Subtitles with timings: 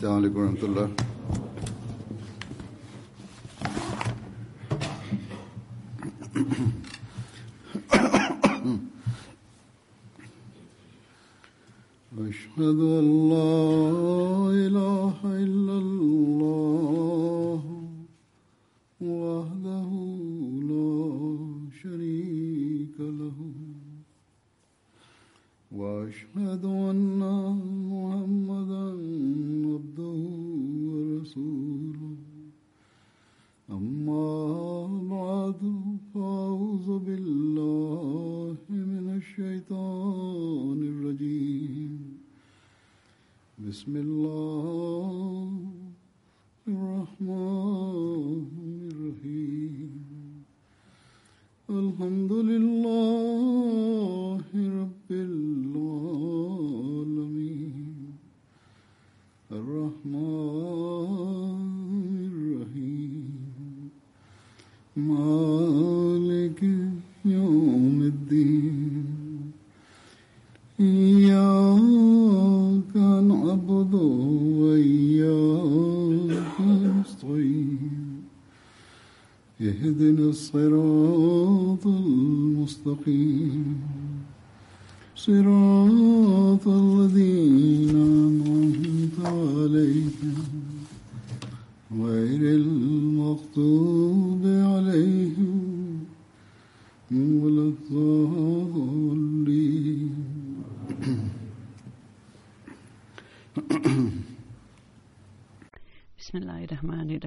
[0.00, 0.80] Selamun Aleyküm ve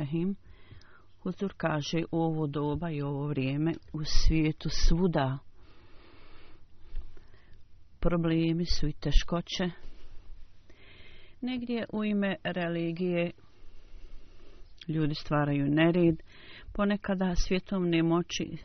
[0.08, 0.36] Bismillahirrahmanirrahim.
[1.24, 5.38] Huzur kaže u ovo doba i ovo vrijeme u svijetu svuda
[8.00, 9.70] problemi su i teškoće.
[11.42, 13.32] Negdje u ime religije
[14.88, 16.24] ljudi stvaraju nered,
[16.74, 18.58] ponekada svjetovne moći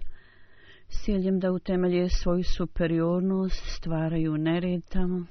[0.89, 5.27] s ciljem da utemelje svoju superiornost stvaraju nered tamo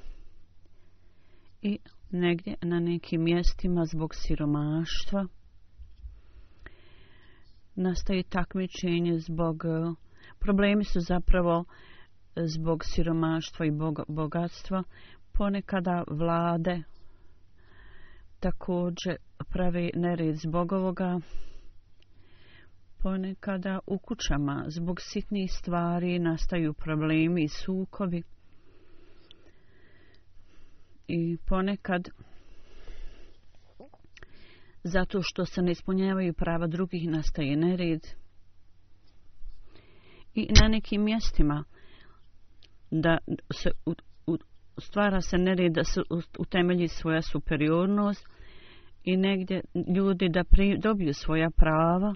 [1.62, 1.80] i
[2.12, 5.28] negdje na nekim mjestima zbog siromaštva
[7.76, 9.94] nastaje takmičenje zbog e,
[10.40, 11.66] problemi su zapravo
[12.36, 13.72] e, zbog siromaštva i
[14.08, 14.84] bogatstva.
[15.34, 16.84] Ponekada vlade
[18.40, 19.16] također
[19.50, 21.20] pravi nered zbog ovoga.
[22.98, 28.24] Ponekada u kućama zbog sitnih stvari nastaju problemi i sukovi
[31.08, 32.10] i ponekad
[34.84, 38.08] zato što se ne ispunjavaju prava drugih nastaje nered.
[40.34, 41.64] I na nekim mjestima
[42.92, 43.18] da
[43.54, 43.96] se u,
[44.28, 44.38] u,
[44.78, 46.02] stvara se nered da se
[46.40, 48.28] utemelji svoja superiornost
[49.04, 49.62] i negdje
[49.96, 52.16] ljudi da pri, dobiju svoja prava.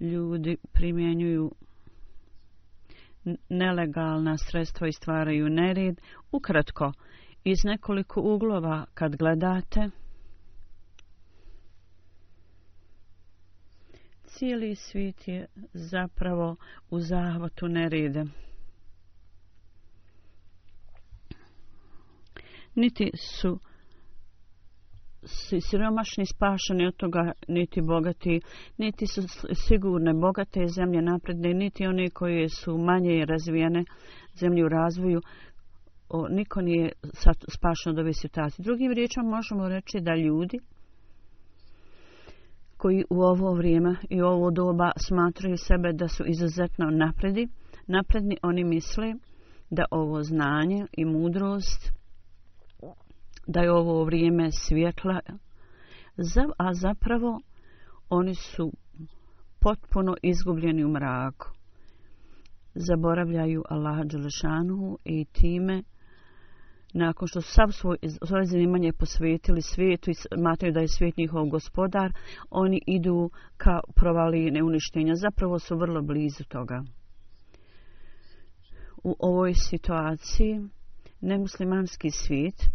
[0.00, 1.52] Ljudi primjenjuju
[3.48, 6.00] nelegalna sredstva i stvaraju nered.
[6.32, 6.92] Ukratko
[7.44, 9.90] iz nekoliko uglova kad gledate
[14.32, 16.56] cijeli svijet je zapravo
[16.90, 18.24] u zahvatu nerede.
[22.74, 23.58] Niti su
[25.70, 28.40] siromašni spašeni od toga, niti bogati,
[28.78, 29.22] niti su
[29.54, 33.84] sigurne bogate zemlje napredne, niti one koje su manje razvijene
[34.40, 35.20] zemlje u razvoju,
[36.08, 36.92] o, niko nije
[37.54, 38.62] spašen od ove situacije.
[38.64, 40.58] Drugim riječom možemo reći da ljudi
[42.82, 47.48] koji u ovo vrijeme i u ovo doba smatraju sebe da su izuzetno napredi,
[47.86, 49.14] napredni oni misle
[49.70, 51.92] da ovo znanje i mudrost,
[53.46, 55.20] da je ovo vrijeme svjetla,
[56.58, 57.40] a zapravo
[58.08, 58.72] oni su
[59.60, 61.46] potpuno izgubljeni u mraku.
[62.74, 65.82] Zaboravljaju Allaha Đelešanu i time
[66.92, 67.96] nakon što su sav svoj,
[68.26, 72.12] svoje zanimanje posvetili svijetu i smatraju da je svijet njihov gospodar,
[72.50, 75.14] oni idu ka provali neuništenja.
[75.14, 76.84] Zapravo su vrlo blizu toga.
[79.04, 80.60] U ovoj situaciji
[81.20, 82.70] nemuslimanski svijet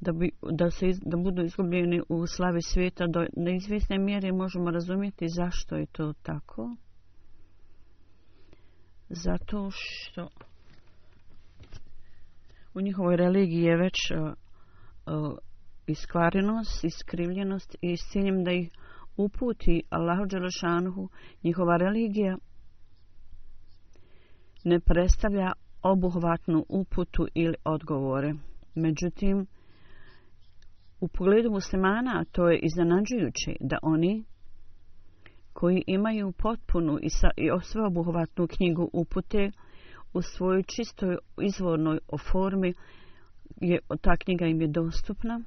[0.00, 5.28] da, bi, da, se, da budu izgubljeni u slavi svijeta do neizvjesne mjere možemo razumjeti
[5.28, 6.76] zašto je to tako
[9.08, 10.28] zato što
[12.74, 15.38] u njihovoj religiji je već uh, uh,
[15.86, 18.70] iskvarenost, iskrivljenost i s ciljem da ih
[19.16, 21.08] uputi Allahu Đelešanuhu,
[21.42, 22.38] njihova religija
[24.64, 25.52] ne predstavlja
[25.82, 28.34] obuhvatnu uputu ili odgovore.
[28.74, 29.46] Međutim,
[31.00, 34.24] u pogledu muslimana to je iznenađujuće da oni
[35.58, 39.50] koji imaju potpunu i, sa, i sveobuhvatnu knjigu upute
[40.12, 41.98] u svojoj čistoj izvornoj
[42.30, 42.74] formi
[43.60, 45.40] je, ta knjiga im je dostupna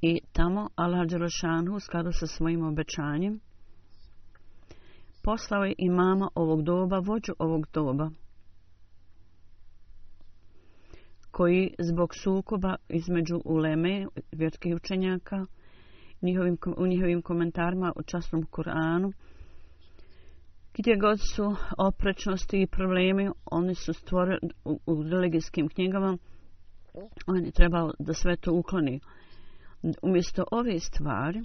[0.00, 3.40] i tamo Allah Đelešanu u skladu sa svojim obećanjem
[5.22, 8.10] poslao je imama ovog doba, vođu ovog doba
[11.30, 15.46] koji zbog sukoba između uleme, vjerskih učenjaka,
[16.24, 19.12] njihovim, u njihovim komentarima u časnom Kur'anu,
[20.78, 26.18] gdje god su oprečnosti i problemi, oni su stvorili u, u religijskim knjigama,
[27.26, 29.00] on je trebao da sve to ukloni.
[30.02, 31.42] Umjesto ove stvari,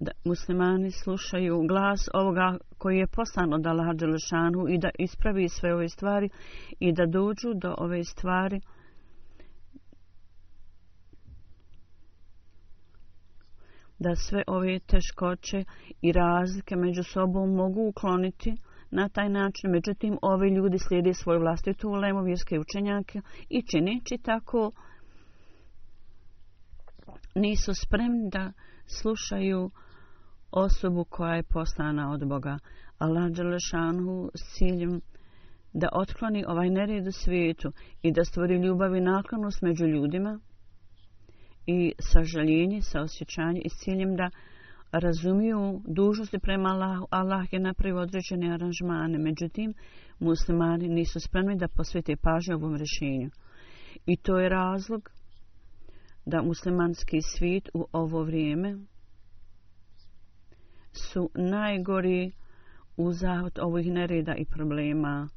[0.00, 5.74] da muslimani slušaju glas ovoga koji je poslan od Allaha Đelešanu i da ispravi sve
[5.74, 6.28] ove stvari
[6.80, 8.60] i da dođu do ove stvari
[13.98, 15.64] da sve ove teškoće
[16.02, 18.56] i razlike među sobom mogu ukloniti
[18.90, 19.70] na taj način.
[19.70, 24.70] Međutim, ovi ljudi slijede svoju vlastitu ulemu vjerske učenjake i činići tako
[27.34, 28.52] nisu spremni da
[28.86, 29.70] slušaju
[30.50, 32.58] osobu koja je poslana od Boga.
[32.98, 35.00] Allah Đelešanu s ciljem
[35.72, 37.72] da otkloni ovaj nered u svijetu
[38.02, 40.40] i da stvori ljubav i naklonost među ljudima
[41.66, 44.30] i sažaljenje, sa osjećanje i s ciljem da
[44.92, 47.06] razumiju dužnosti prema Allahu.
[47.10, 49.74] Allah je napravio određene aranžmane, međutim,
[50.18, 53.30] muslimani nisu spremni da posvete pažnje ovom rješenju.
[54.06, 55.10] I to je razlog
[56.26, 58.78] da muslimanski svijet u ovo vrijeme
[60.92, 62.32] su najgori
[62.96, 65.28] u zahod ovih nereda i problema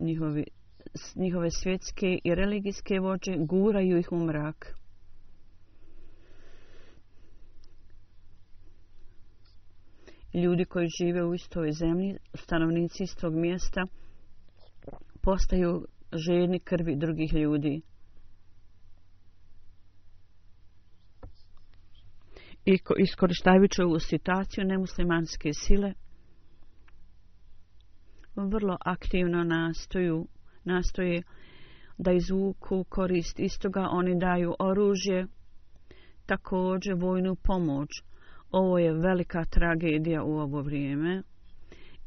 [0.00, 0.44] njihovi,
[1.14, 4.79] njihove svjetske i religijske vođe guraju ih u mrak.
[10.34, 13.86] Ljudi koji žive u istoj zemlji, stanovnici istog mjesta,
[15.22, 17.82] postaju žedni krvi drugih ljudi.
[22.64, 25.92] i iskoristajući ovu situaciju nemuslimanske sile
[28.36, 30.28] vrlo aktivno nastoju
[30.64, 31.22] nastoje
[31.98, 35.26] da izvuku korist istoga oni daju oružje
[36.26, 37.88] također vojnu pomoć
[38.50, 41.22] ovo je velika tragedija u ovo vrijeme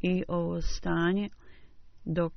[0.02, 1.30] i ovo stanje
[2.06, 2.34] dok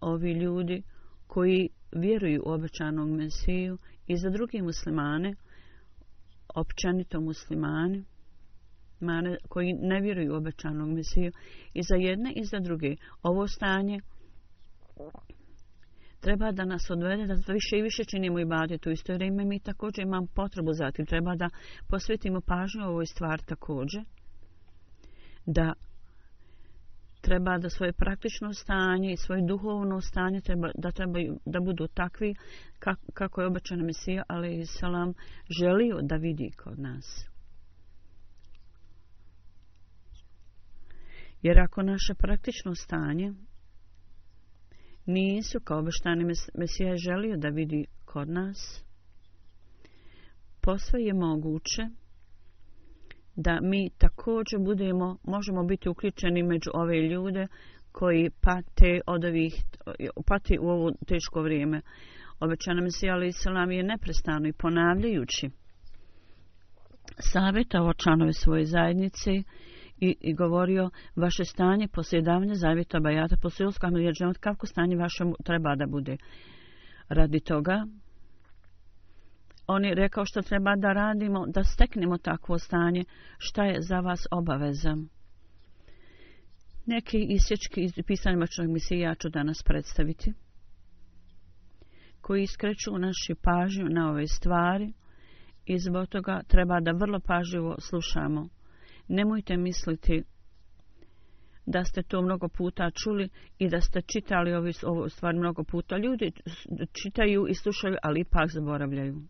[0.00, 0.82] ovi ljudi
[1.26, 5.34] koji vjeruju u obećanog mesiju i za drugi muslimane
[6.54, 8.04] općanito muslimane,
[9.00, 11.32] mane, koji ne vjeruju u obećanog mesiju
[11.74, 14.00] i za jedne i za druge ovo stanje
[16.24, 19.60] treba da nas odvede da više i više činimo i bade tu isto vrijeme mi
[19.60, 21.48] također imam potrebu za tim treba da
[21.88, 24.04] posvetimo pažnju ovoj stvari također
[25.46, 25.72] da
[27.20, 32.34] treba da svoje praktično stanje i svoje duhovno stanje treba, da treba da budu takvi
[32.78, 35.14] kak, kako je obećana Mesija, ali i Salam
[35.60, 37.28] želio da vidi kod nas.
[41.42, 43.32] Jer ako naše praktično stanje
[45.06, 48.84] nisu kao obeštani Mesija je želio da vidi kod nas,
[50.60, 51.82] posve je moguće
[53.36, 57.46] da mi također budemo, možemo biti uključeni među ove ljude
[57.92, 59.54] koji pate od ovih,
[60.26, 61.80] pate u ovo teško vrijeme.
[62.40, 65.50] Obećana Mesija Ali Isalam je neprestano i ponavljajući
[67.18, 69.30] savjetao članove svoje zajednice
[70.00, 73.88] i, i govorio vaše stanje poslije davanja zavjeta Bajata poslije Ulska
[74.40, 76.16] kako stanje vaše treba da bude.
[77.08, 77.86] Radi toga
[79.66, 83.04] on je rekao što treba da radimo, da steknemo takvo stanje,
[83.38, 84.96] šta je za vas obaveza.
[86.86, 90.32] Neki isječki iz pisanja Mačnog misije ja ću danas predstaviti,
[92.20, 94.92] koji iskreću našu pažnju na ove stvari
[95.66, 98.48] i zbog toga treba da vrlo pažljivo slušamo.
[99.08, 100.22] Nemojte misliti
[101.66, 104.52] da ste to mnogo puta čuli i da ste čitali
[104.84, 105.98] ovu stvar mnogo puta.
[105.98, 106.32] Ljudi
[107.02, 109.22] čitaju i slušaju, ali ipak zaboravljaju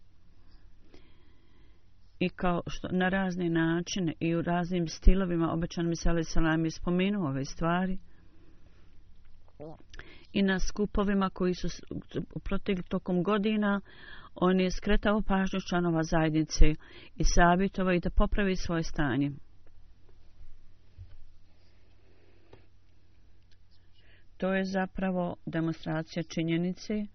[2.19, 6.65] i kao što na razne načine i u raznim stilovima obećan mi se ali salam
[6.65, 7.99] je spomenuo ove stvari
[10.33, 11.69] i na skupovima koji su
[12.45, 13.81] protekli tokom godina
[14.35, 16.67] on je skretao pažnju članova zajednice
[17.17, 19.31] i savjetova i da popravi svoje stanje.
[24.45, 27.07] To je zapravo demonstracija činjenice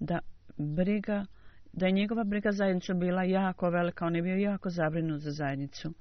[0.00, 0.18] da
[0.56, 1.26] briga,
[1.72, 5.92] da je njegova briga zajednicu bila jako velika, on je bio jako zabrinut za zajednicu.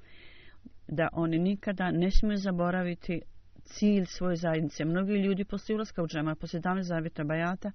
[0.88, 3.22] Da oni nikada ne smiju zaboraviti
[3.64, 4.86] cilj svoje zajednice.
[4.86, 7.72] Mnogi ljudi posle ulaska u džema, posle dame zavjeta bajata,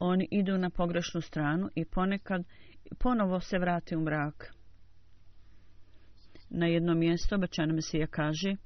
[0.00, 2.44] oni idu na pogrešnu stranu i ponekad
[2.98, 4.54] ponovo se vrate u mrak.
[6.50, 8.56] Na jedno mjesto obećana Mesija kaže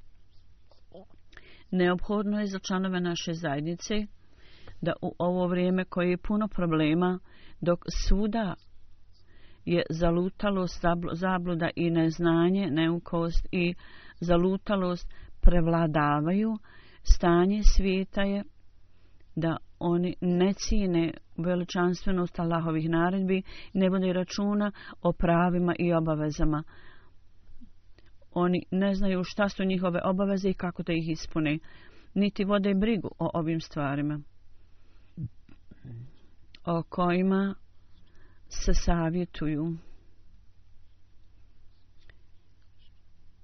[1.70, 3.94] Neophodno je za članove naše zajednice
[4.80, 7.18] da u ovo vrijeme koje je puno problema,
[7.60, 8.54] dok svuda
[9.64, 10.66] je zalutalo
[11.12, 13.74] zabluda i neznanje, neukost i
[14.20, 16.58] zalutalost prevladavaju,
[17.02, 18.44] stanje svijeta je
[19.36, 23.42] da oni ne cijene veličanstvenost Allahovih naredbi,
[23.74, 26.62] ne bude računa o pravima i obavezama.
[28.38, 31.58] Oni ne znaju šta su njihove obaveze i kako da ih ispune,
[32.14, 34.20] niti vode brigu o ovim stvarima
[36.64, 37.54] o kojima
[38.48, 39.76] se savjetuju.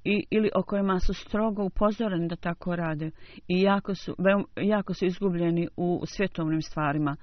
[0.05, 3.11] i, ili o kojima su strogo upozoreni da tako rade
[3.49, 4.17] i jako su,
[4.57, 7.17] jako su izgubljeni u svjetovnim stvarima.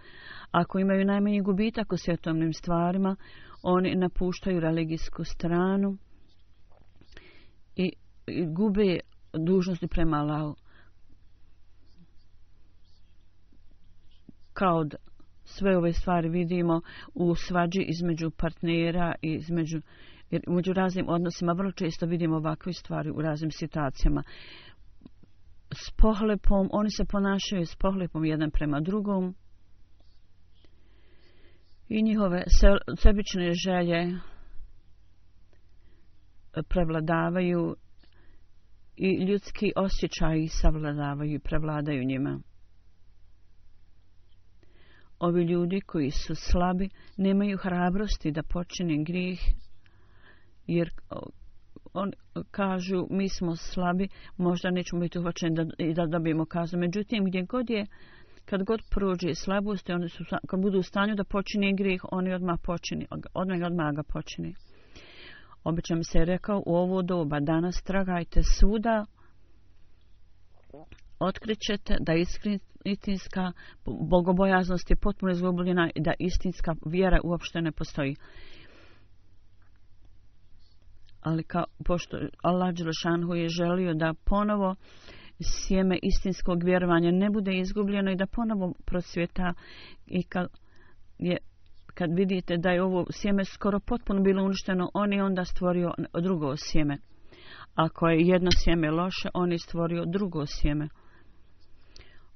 [0.52, 3.16] Ako imaju najmanji gubitak u svjetovnim stvarima,
[3.62, 5.98] oni napuštaju religijsku stranu
[8.56, 9.00] gube
[9.34, 10.56] dužnosti prema Allahu.
[14.54, 14.98] Kao da
[15.44, 16.82] sve ove stvari vidimo
[17.14, 19.82] u svađi između partnera i između
[20.32, 24.24] Jer među raznim odnosima vrlo često vidimo ovakve stvari u raznim situacijama.
[25.72, 29.36] S pohlepom, oni se ponašaju s pohlepom jedan prema drugom.
[31.88, 32.44] I njihove
[32.98, 34.20] sebične želje
[36.70, 37.76] prevladavaju
[39.00, 42.40] i ljudski osjećaji savladavaju i prevladaju njima.
[45.20, 49.40] Ovi ljudi koji su slabi nemaju hrabrosti da počine grijeh
[50.68, 50.90] jer
[51.94, 52.12] on
[52.52, 55.64] kažu mi smo slabi, možda nećemo biti uhvaćeni da,
[55.94, 56.80] da dobijemo kaznu.
[56.80, 57.86] Međutim, gdje god je,
[58.46, 62.60] kad god prođe slabosti, oni su, kad budu u stanju da počine grijeh, oni odmah
[62.64, 64.56] počini, odmah odmah ga počini.
[65.64, 69.06] Obično se je rekao u ovo doba, danas tragajte suda,
[71.20, 72.14] otkrićete da
[72.86, 73.52] istinska
[73.86, 78.16] bogobojaznost je potpuno izgubljena i da istinska vjera uopšte ne postoji.
[81.22, 84.76] Ali kao, pošto Allah Đelšanhu je želio da ponovo
[85.42, 89.54] sjeme istinskog vjerovanja ne bude izgubljeno i da ponovo prosvjeta
[90.06, 90.48] i kad,
[91.18, 91.38] je,
[92.00, 95.92] kad vidite da je ovo sjeme skoro potpuno bilo uništeno, on je onda stvorio
[96.22, 96.98] drugo sjeme.
[97.76, 100.88] Ako je jedno sjeme loše, on je stvorio drugo sjeme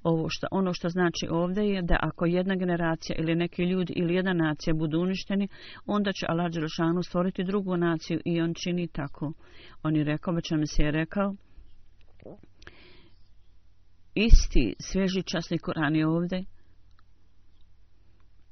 [0.04, 4.14] ovo što, ono što znači ovdje je da ako jedna generacija ili neki ljudi ili
[4.14, 5.48] jedna nacija budu uništeni,
[5.86, 9.32] onda će Allah Đelšanu stvoriti drugu naciju i on čini tako.
[9.82, 11.34] On je rekao, već nam se je rekao,
[14.14, 16.44] isti svježi časni Koran je ovdje,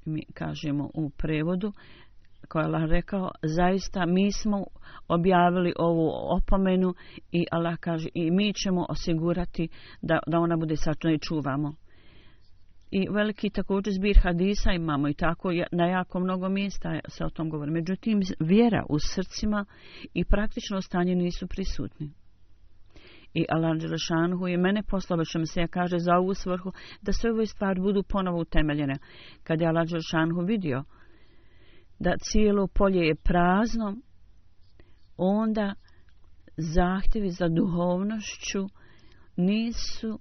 [0.05, 1.73] mi kažemo u prevodu,
[2.49, 4.65] koja Allah rekao, zaista mi smo
[5.09, 6.95] objavili ovu opomenu
[7.33, 9.69] i Allah kaže i mi ćemo osigurati
[10.03, 11.75] da, da ona bude sačuna i čuvamo.
[12.91, 17.51] I veliki također zbir hadisa imamo i tako na jako mnogo mjesta se o tom
[17.51, 17.71] govori.
[17.71, 19.65] Međutim, vjera u srcima
[20.15, 22.13] i praktično stanje nisu prisutni.
[23.35, 26.73] I Allah Đelešanhu je mene poslao, već se ja kaže za ovu svrhu,
[27.03, 28.95] da sve ove stvari budu ponovo utemeljene.
[29.43, 30.85] Kad je Allah Đelešanhu vidio
[31.99, 33.97] da cijelo polje je prazno,
[35.17, 35.75] onda
[36.57, 38.67] zahtjevi za duhovnošću
[39.37, 40.19] nisu,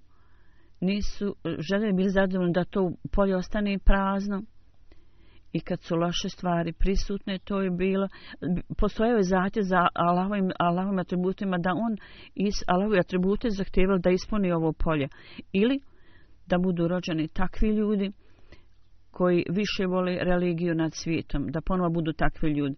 [0.82, 1.36] nisu
[1.72, 4.44] žele bili zadovoljni da to polje ostane prazno.
[5.54, 8.08] I kad su loše stvari prisutne, to je bilo,
[8.78, 11.98] postojao je zahtjev za Allahovim, Allahovim atributima, da on
[12.36, 15.08] iz Allahovi atribute zahtjevali da ispuni ovo polje.
[15.54, 15.80] Ili
[16.48, 18.12] da budu rođeni takvi ljudi,
[19.12, 22.76] koji više vole religiju nad svijetom, da ponovo budu takvi ljudi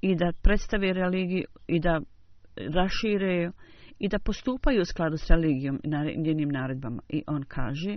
[0.00, 2.00] i da predstave religiju i da
[2.56, 3.50] rašire
[3.98, 7.02] i da postupaju u skladu s religijom i njenim naredbama.
[7.08, 7.96] I on kaže,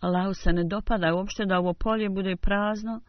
[0.00, 3.00] Allahu se ne dopada uopšte da ovo polje bude prazno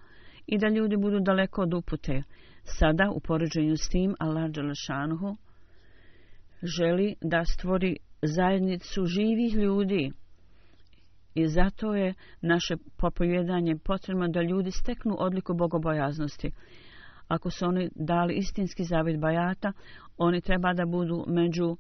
[0.47, 2.23] i da ljudi budu daleko od upute.
[2.63, 5.37] Sada, u poređenju s tim, Allah Đelešanuhu
[6.77, 10.11] želi da stvori zajednicu živih ljudi,
[11.35, 16.51] I zato je naše popojedanje potrebno da ljudi steknu odliku bogobojaznosti.
[17.27, 19.71] Ako su oni dali istinski zavid bajata,
[20.17, 21.77] oni treba da budu među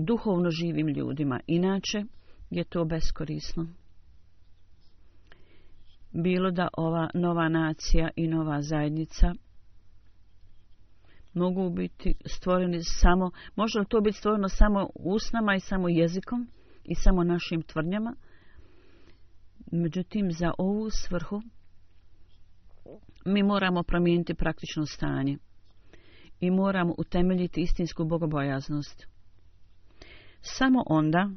[0.00, 1.40] duhovno živim ljudima.
[1.46, 2.04] Inače
[2.50, 3.66] je to beskorisno.
[6.18, 9.34] Bilo da ova nova nacija i nova zajednica
[11.34, 16.48] mogu biti stvoreni samo, može li to biti stvoreno samo usnama i samo jezikom
[16.84, 18.14] i samo našim tvrdnjama?
[19.72, 21.42] Međutim, za ovu svrhu
[23.24, 25.38] mi moramo promijeniti praktično stanje
[26.40, 29.06] i moramo utemeljiti istinsku bogobojaznost.
[30.40, 31.30] Samo onda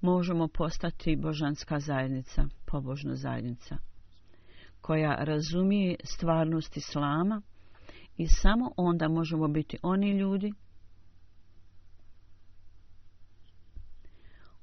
[0.00, 3.76] možemo postati božanska zajednica, pobožna zajednica,
[4.80, 7.42] koja razumije stvarnost Islama
[8.16, 10.52] i samo onda možemo biti oni ljudi,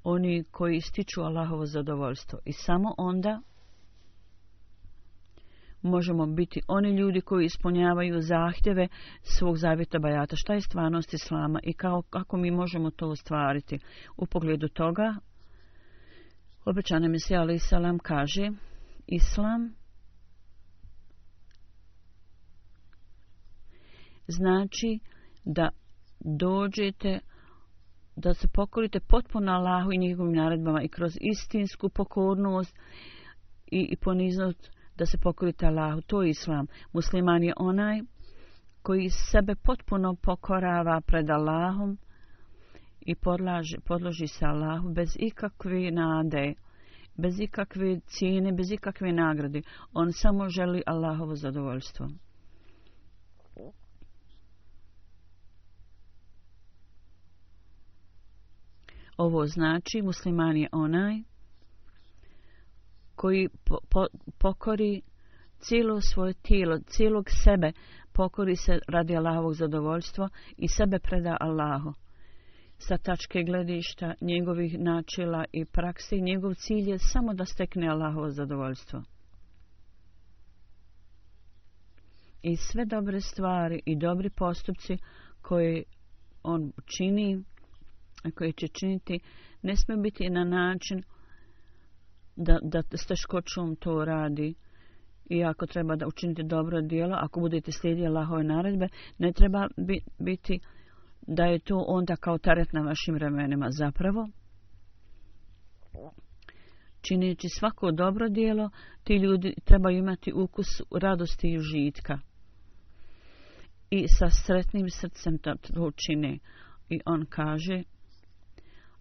[0.04, 3.42] oni koji ističu Allahovo zadovoljstvo i samo onda
[5.82, 8.88] možemo biti oni ljudi koji ispunjavaju zahtjeve
[9.22, 10.36] svog zavjeta bajata.
[10.36, 13.80] Šta je stvarnost Islama i kao, kako mi možemo to ostvariti?
[14.18, 15.16] U pogledu toga,
[16.70, 18.50] obećana misija Ali Salam kaže,
[19.08, 19.74] Islam
[24.28, 25.00] znači
[25.46, 25.70] da
[26.20, 27.20] dođete
[28.16, 32.80] da se pokorite potpuno Allahu i njegovim naredbama i kroz istinsku pokornost
[33.72, 36.02] i, i poniznost da se pokorite Allahu.
[36.02, 36.68] To je islam.
[36.94, 38.02] Musliman je onaj
[38.82, 41.98] koji sebe potpuno pokorava pred Allahom
[43.10, 46.54] i podlaži, podloži se Allahu bez ikakve nade,
[47.18, 49.62] bez ikakve cijene, bez ikakve nagrade.
[49.94, 52.10] On samo želi Allahovo zadovoljstvo.
[59.18, 61.22] Ovo znači musliman je onaj
[63.16, 64.06] koji po, po,
[64.40, 65.02] pokori
[65.60, 67.72] cijelo svoje tijelo, cijelog sebe,
[68.14, 71.94] pokori se radi Allahovog zadovoljstva i sebe preda Allahu.
[72.82, 79.04] Sa tačke gledišta njegovih načela i praksi, njegov cilj je samo da stekne Allahovo zadovoljstvo.
[82.44, 84.98] I sve dobre stvari i dobri postupci
[85.42, 85.84] koje
[86.44, 87.44] on čini,
[88.36, 89.20] koje će činiti,
[89.62, 91.04] ne sme biti na način
[92.36, 94.54] da, da s teškoćom to radi
[95.30, 100.02] i ako treba da učinite dobro djelo, ako budete slijedili Allahove naredbe, ne treba bi,
[100.20, 100.60] biti
[101.32, 104.30] da je to onda kao taret na vašim ramenima Zapravo,
[107.02, 108.70] čineći svako dobro dijelo,
[109.04, 110.68] ti ljudi trebaju imati ukus
[111.02, 112.20] radosti i užitka.
[113.90, 116.40] I sa sretnim srcem to čine.
[116.90, 117.84] I on kaže,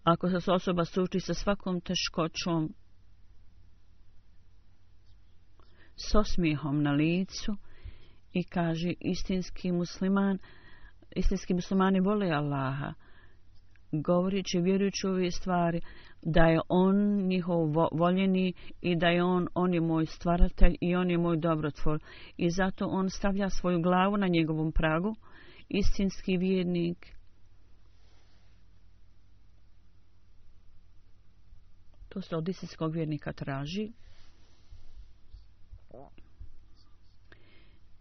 [0.02, 2.74] ako se osoba suči sa svakom teškoćom,
[5.96, 7.56] s osmijehom na licu
[8.32, 10.38] i kaže istinski musliman,
[11.16, 12.92] istinski muslimani vole Allaha,
[13.92, 15.80] govorići, vjerujući ove stvari,
[16.22, 21.10] da je on njihov voljeni i da je on, on je moj stvaratelj i on
[21.10, 22.00] je moj dobrotvor.
[22.36, 25.16] I zato on stavlja svoju glavu na njegovom pragu,
[25.68, 27.06] istinski vjernik.
[32.08, 33.92] To se od istinskog vjernika traži.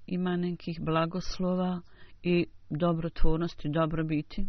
[0.07, 1.81] ima nekih blagoslova
[2.27, 4.47] i dobrotvornosti, dobrobiti.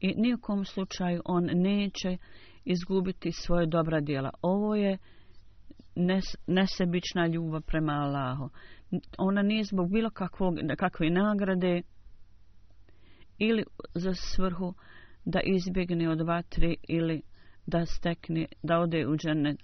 [0.00, 2.16] I nijekom slučaju on neće
[2.64, 4.30] izgubiti svoje dobra dijela.
[4.42, 4.98] Ovo je
[5.96, 8.50] nes, nesebična ljubav prema Allahu.
[9.18, 11.82] Ona nije zbog bilo kakvog, kakve nagrade
[13.38, 14.74] ili za svrhu
[15.24, 17.22] da izbjegne od vatre ili
[17.66, 19.56] da stekne, da ode u džene,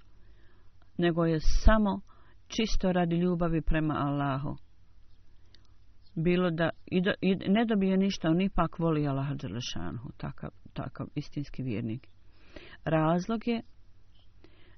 [0.99, 2.01] nego je samo
[2.49, 4.57] čisto radi ljubavi prema Allahu.
[6.15, 11.07] Bilo da i, da i ne dobije ništa, on ipak voli Allaha Đelešanhu, takav, takav
[11.15, 12.07] istinski vjernik.
[12.85, 13.63] Razlog je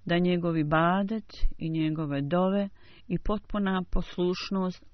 [0.05, 2.69] da njegovi badet i njegove dove
[3.09, 4.85] i potpuna poslušnost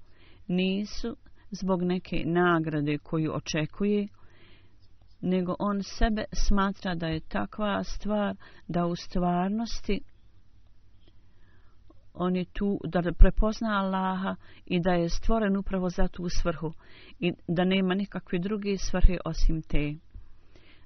[0.46, 1.16] nisu
[1.50, 4.08] zbog neke nagrade koju očekuje,
[5.20, 8.36] nego on sebe smatra da je takva stvar
[8.68, 10.00] da u stvarnosti
[12.18, 16.72] on je tu da prepozna Allaha i da je stvoren upravo za tu svrhu
[17.18, 19.94] i da nema nikakve druge svrhe osim te.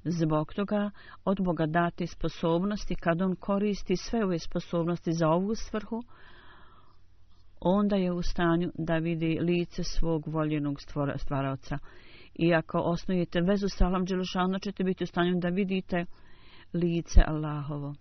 [0.05, 0.91] Zbog toga
[1.25, 6.03] od Boga date sposobnosti, kad on koristi sve ove sposobnosti za ovu svrhu,
[7.61, 10.79] onda je u stanju da vidi lice svog voljenog
[11.17, 11.79] stvaraoca.
[12.35, 16.05] I ako osnujete vezu sa Allahom Đelušanu, ćete biti u stanju da vidite
[16.73, 17.95] lice Allahovo,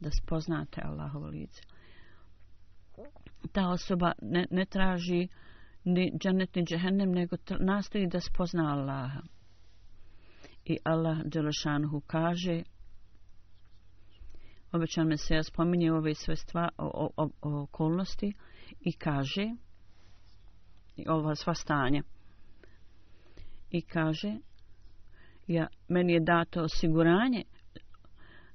[0.00, 1.73] da spoznate Allahovo lice
[3.52, 5.28] ta osoba ne, ne traži
[5.84, 9.20] ni džanet ni džehennem, nego nastoji da spozna Allaha.
[10.64, 12.62] I Allah Đelešanhu kaže,
[14.72, 18.32] obećan me se ja spominje ove sve stva, o, o, o, okolnosti
[18.80, 19.50] i kaže,
[20.96, 22.02] i ova sva stanja.
[23.70, 24.36] I kaže,
[25.46, 27.42] ja, meni je dato osiguranje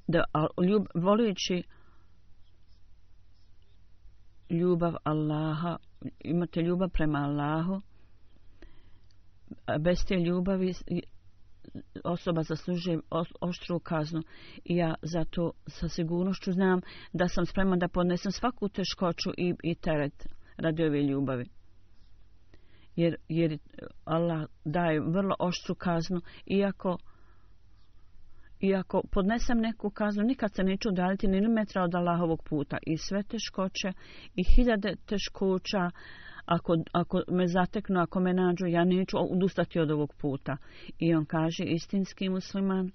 [0.08, 0.24] da
[0.70, 1.64] ljub, volujući
[4.50, 5.78] ljubav Allaha,
[6.20, 7.82] imate ljubav prema Allahu,
[9.80, 10.74] bez te ljubavi
[12.04, 13.00] osoba zaslužuje
[13.42, 14.24] oštru kaznu
[14.66, 16.82] i ja zato sa sigurnošću znam
[17.14, 21.46] da sam spreman da podnesem svaku teškoću i, i teret radi ove ljubavi.
[22.96, 23.58] Jer, jer
[24.06, 26.98] Allah daje vrlo oštru kaznu iako
[28.60, 32.78] iako podnesem neku kaznu, nikad se neću udaliti ni metra od Allahovog puta.
[32.86, 33.92] I sve teškoće
[34.36, 35.90] i hiljade teškoća,
[36.46, 40.58] ako, ako me zateknu, ako me nađu, ja neću odustati od ovog puta.
[41.00, 42.92] I on kaže, istinski musliman,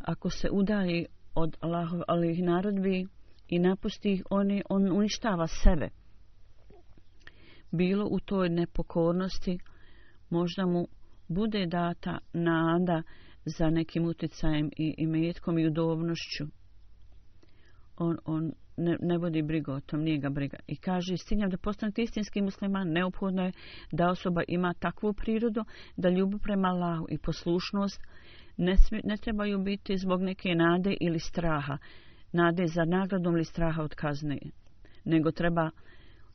[0.00, 3.06] ako se udalji od Allahovih narodbi
[3.48, 5.88] i napusti ih, on, je, on uništava sebe.
[7.72, 9.58] Bilo u toj nepokornosti,
[10.30, 10.86] možda mu
[11.28, 13.02] bude data nada
[13.44, 16.44] za nekim uticajem i, i metkom i udobnošću.
[17.96, 20.56] On, on ne, ne vodi brigu o tom, nije ga briga.
[20.66, 23.52] I kaže, istinjam da postanete istinski musliman, neophodno je
[23.92, 25.64] da osoba ima takvu prirodu,
[25.96, 28.00] da ljubav prema Allahu i poslušnost
[28.56, 31.78] ne, smi, ne trebaju biti zbog neke nade ili straha.
[32.32, 34.38] Nade za nagradom ili straha od kazne.
[35.04, 35.70] Nego treba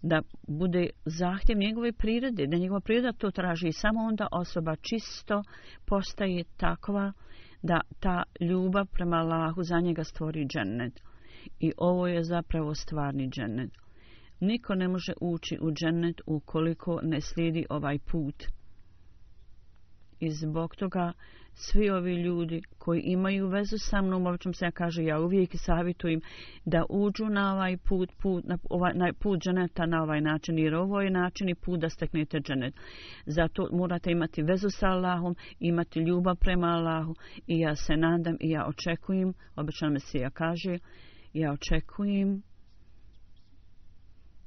[0.01, 5.43] da bude zahtjev njegove prirode, da njegova priroda to traži i samo onda osoba čisto
[5.85, 7.13] postaje takva
[7.61, 10.99] da ta ljubav prema Allahu za njega stvori džennet.
[11.59, 13.71] I ovo je zapravo stvarni džennet.
[14.39, 18.43] Niko ne može ući u džennet ukoliko ne slijedi ovaj put.
[20.19, 21.13] I zbog toga
[21.59, 26.21] svi ovi ljudi koji imaju vezu sa mnom, obično se ja kaže, ja uvijek savjetujem
[26.65, 30.75] da uđu na ovaj put, put na, ovaj, na put dženeta na ovaj način, jer
[30.75, 32.73] ovo je način i put da steknete dženet.
[33.25, 37.15] Zato morate imati vezu sa Allahom, imati ljubav prema Allahu
[37.47, 40.77] i ja se nadam i ja očekujem, obično me se ja kaže,
[41.33, 42.41] ja očekujem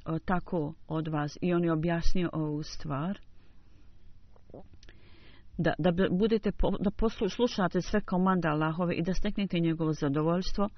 [0.05, 3.19] o, tako od vas i on je objasnio ovu stvar
[5.59, 10.69] da, da budete po, da poslušate sve komanda Allahove i da steknete njegovo zadovoljstvo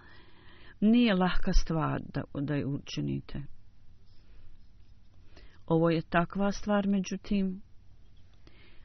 [0.81, 3.43] nije lahka stvar da, da je učinite
[5.67, 7.63] ovo je takva stvar međutim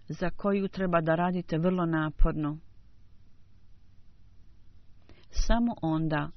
[0.07, 2.57] za koju treba da radite vrlo naporno
[5.31, 6.29] samo onda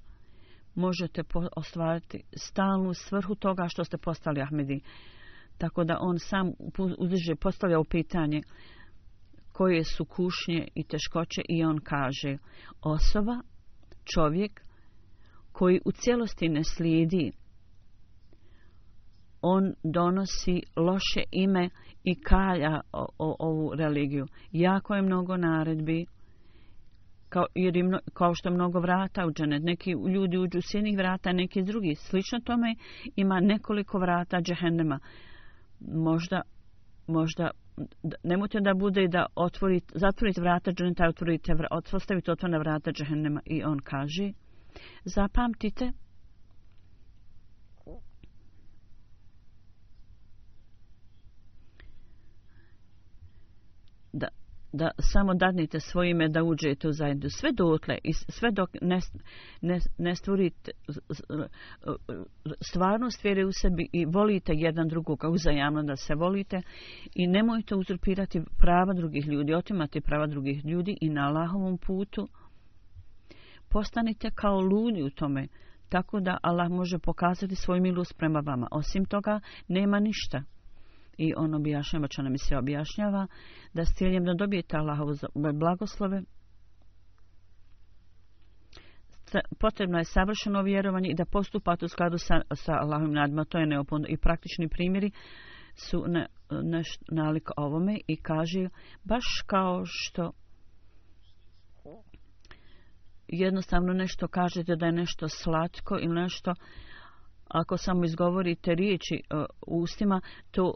[0.75, 1.23] možete
[1.57, 4.81] ostvariti stalnu svrhu toga što ste postali Ahmedi.
[5.59, 6.53] Tako da on sam
[6.99, 8.43] uzdiže, postavlja u pitanje
[9.53, 12.37] koje su kušnje i teškoće i on kaže
[12.83, 13.41] osoba,
[14.15, 14.61] čovjek
[15.53, 17.33] koji u cijelosti ne slijedi
[19.43, 21.71] on donosi loše ime
[22.05, 24.27] i kalja o, o, ovu religiju.
[24.53, 26.07] Jako je mnogo naredbi
[27.29, 29.63] kao, jer je mno, kao što mnogo vrata u dženet.
[29.63, 31.95] Neki ljudi uđu s jednih vrata, neki drugi.
[31.95, 32.75] Slično tome
[33.17, 34.99] ima nekoliko vrata džehennema.
[35.81, 36.43] Možda,
[37.07, 37.51] možda,
[38.23, 41.55] nemojte da bude da otvorite, zatvorite vrata dženeta, otvorite,
[41.93, 43.41] ostavite otvorene vrata džehennema.
[43.47, 44.33] I on kaže,
[45.05, 45.93] zapamtite,
[54.13, 54.29] da
[54.73, 57.39] da samo dadnite svojime da uđete u zajednicu.
[57.39, 58.99] Sve dotle i sve dok ne,
[59.61, 60.71] ne, ne stvorite
[62.61, 66.63] stvarnost vjere u sebi i volite jedan drugoga uzajamno da se volite
[67.15, 72.29] i nemojte uzurpirati prava drugih ljudi, otimati prava drugih ljudi i na Allahovom putu
[73.69, 75.49] postanite kao ludi u tome
[75.89, 78.69] tako da Allah može pokazati svoj milost prema vama.
[78.71, 80.43] Osim toga, nema ništa
[81.19, 83.27] i on objašnjava, čo nam se objašnjava,
[83.75, 85.13] da s ciljem da dobijete Allahovu
[85.55, 86.23] blagoslove,
[89.59, 93.67] potrebno je savršeno vjerovanje i da postupate u skladu sa, sa Allahovim nadima, to je
[93.67, 94.07] neopodno.
[94.09, 95.11] I praktični primjeri
[95.75, 96.27] su ne,
[96.63, 98.69] neš, nalik ovome i kaže
[99.05, 100.33] baš kao što
[103.29, 106.55] jednostavno nešto kažete da je nešto slatko ili nešto
[107.49, 110.21] ako samo izgovorite riječi uh, ustima,
[110.51, 110.75] to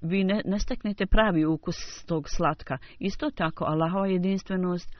[0.00, 2.78] vi ne, ne steknete pravi ukus tog slatka.
[2.98, 4.96] Isto tako, Allahova jedinstvenost,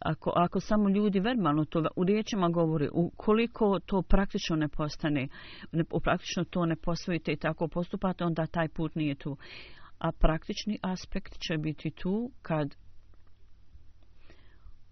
[0.00, 5.28] ako, ako samo ljudi verbalno to u riječima govori, ukoliko to praktično ne postane,
[5.72, 9.36] ne, praktično to ne posvojite i tako postupate, onda taj put nije tu.
[9.98, 12.74] A praktični aspekt će biti tu kad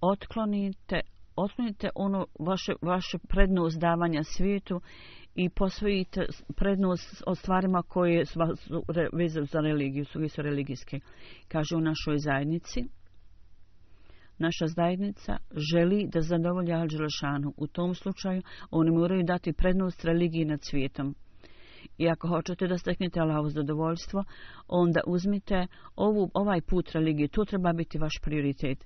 [0.00, 1.00] otklonite,
[1.36, 4.80] otklonite ono vaše, vaše prednost davanja svijetu
[5.34, 8.40] i posvojite prednost o stvarima koje su
[9.12, 11.00] vezane za religiju, su, su religijske.
[11.48, 12.84] Kaže u našoj zajednici,
[14.38, 15.36] naša zajednica
[15.72, 17.52] želi da zadovolja Al-đelešanu.
[17.56, 21.14] U tom slučaju oni moraju dati prednost religiji nad svijetom.
[21.98, 24.24] I ako hoćete da steknete Allahovo zadovoljstvo,
[24.68, 25.66] onda uzmite
[25.96, 27.28] ovu, ovaj put religije.
[27.28, 28.84] To treba biti vaš prioritet.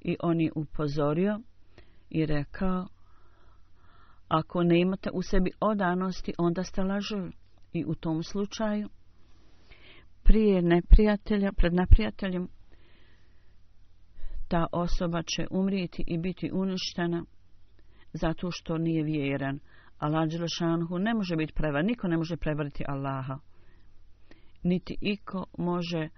[0.00, 1.40] I on je upozorio
[2.10, 2.86] i rekao,
[4.28, 7.32] ako ne imate u sebi odanosti, onda ste lažovi.
[7.72, 8.88] I u tom slučaju,
[10.22, 12.48] prije neprijatelja, pred neprijateljem,
[14.48, 17.24] ta osoba će umrijeti i biti uništena
[18.12, 19.58] zato što nije vjeran.
[19.98, 23.38] Allah Đelešanhu ne može biti prevar, niko ne može prevariti Allaha.
[24.62, 26.08] Niti iko može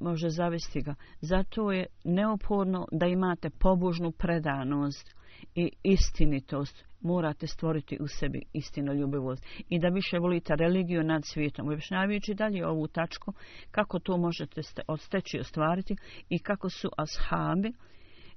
[0.00, 0.94] može zavesti ga.
[1.20, 5.14] Zato je neophodno da imate pobožnu predanost
[5.54, 6.84] i istinitost.
[7.00, 9.46] Morate stvoriti u sebi istinoljubivost.
[9.68, 11.66] I da više volite religiju nad svijetom.
[11.66, 13.32] Objašnjavajući dalje ovu tačku,
[13.70, 15.96] kako to možete odsteći ostvariti
[16.28, 17.72] i kako su ashabi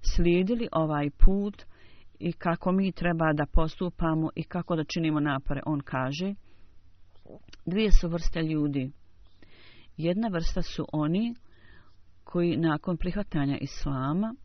[0.01, 1.63] slijedili ovaj put
[2.19, 5.61] i kako mi treba da postupamo i kako da činimo napore.
[5.65, 6.33] On kaže,
[7.65, 8.91] dvije su vrste ljudi.
[9.97, 11.35] Jedna vrsta su oni
[12.31, 14.35] koji nakon prihvatanja islama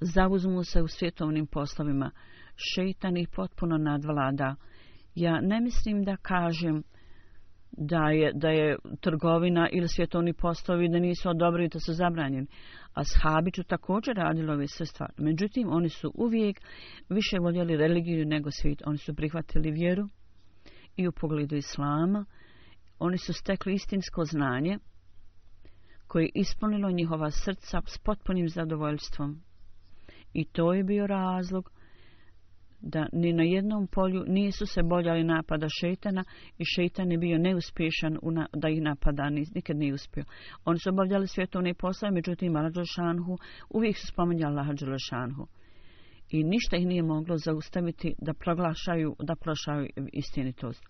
[0.00, 2.10] zavuzmu se u svjetovnim poslovima.
[2.56, 4.56] Šeitan ih potpuno nadvlada.
[5.14, 6.82] Ja ne mislim da kažem
[7.72, 12.46] da je, da je trgovina ili svjetovni poslovi da nisu odobrili da su zabranjeni.
[12.94, 15.12] A shabi su također radili ove sve stvari.
[15.16, 16.60] Međutim, oni su uvijek
[17.08, 18.82] više voljeli religiju nego svijet.
[18.86, 20.08] Oni su prihvatili vjeru
[20.96, 22.24] i u pogledu islama.
[22.98, 24.78] Oni su stekli istinsko znanje
[26.08, 29.40] koje je ispunilo njihova srca s potpunim zadovoljstvom.
[30.32, 31.70] I to je bio razlog
[32.80, 36.24] da ni na jednom polju nisu se boljali napada šeitana
[36.58, 40.24] i šeitan je bio neuspješan na, da ih napada, nikad nije uspio.
[40.64, 43.38] Oni su obavljali svjetovne poslove, međutim, Alađašanhu
[43.70, 45.46] uvijek su spomenjali Alađašanhu.
[46.30, 50.82] I ništa ih nije moglo zaustaviti da proglašaju, da proglašaju istinitost.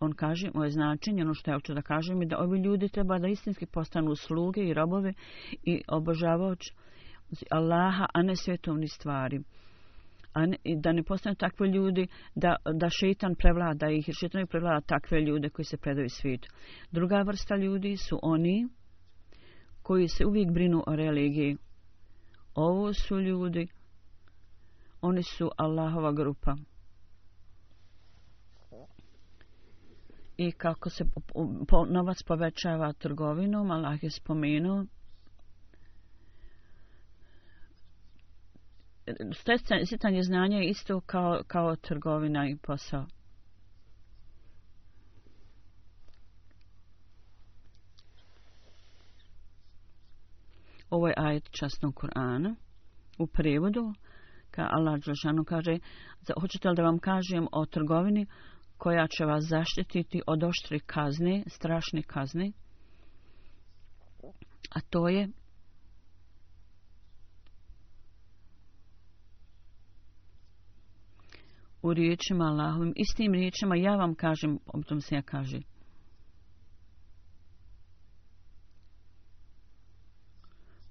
[0.00, 3.18] On kaže, moje značenje, ono što ja hoću da kažem, je da ovi ljudi treba
[3.18, 5.12] da istinski postanu sluge i robove
[5.62, 6.74] i obožavaoći
[7.50, 9.40] Allaha, a ne svjetovni stvari.
[10.32, 14.80] A ne, da ne postane takve ljudi da, da šeitan prevlada ih, jer šeitan prevlada
[14.80, 16.48] takve ljude koji se predaju svijetu.
[16.90, 18.68] Druga vrsta ljudi su oni
[19.82, 21.56] koji se uvijek brinu o religiji.
[22.54, 23.68] Ovo su ljudi,
[25.04, 26.56] oni su Allahova grupa.
[30.36, 31.04] I kako se
[31.88, 34.84] novac povećava trgovinom, Allah je spomenuo,
[39.84, 43.06] stjecanje znanja je isto kao, kao trgovina i posao.
[50.90, 52.54] Ovo je ajet časnog Kur'ana
[53.18, 53.94] u prevodu,
[54.54, 55.78] ka Allah Đelšanu kaže,
[56.40, 58.26] hoćete li da vam kažem o trgovini
[58.78, 62.52] koja će vas zaštititi od oštri kazne, strašne kazne,
[64.70, 65.28] a to je
[71.82, 75.60] u riječima Allahovim, istim riječima ja vam kažem, o tom se ja kaže.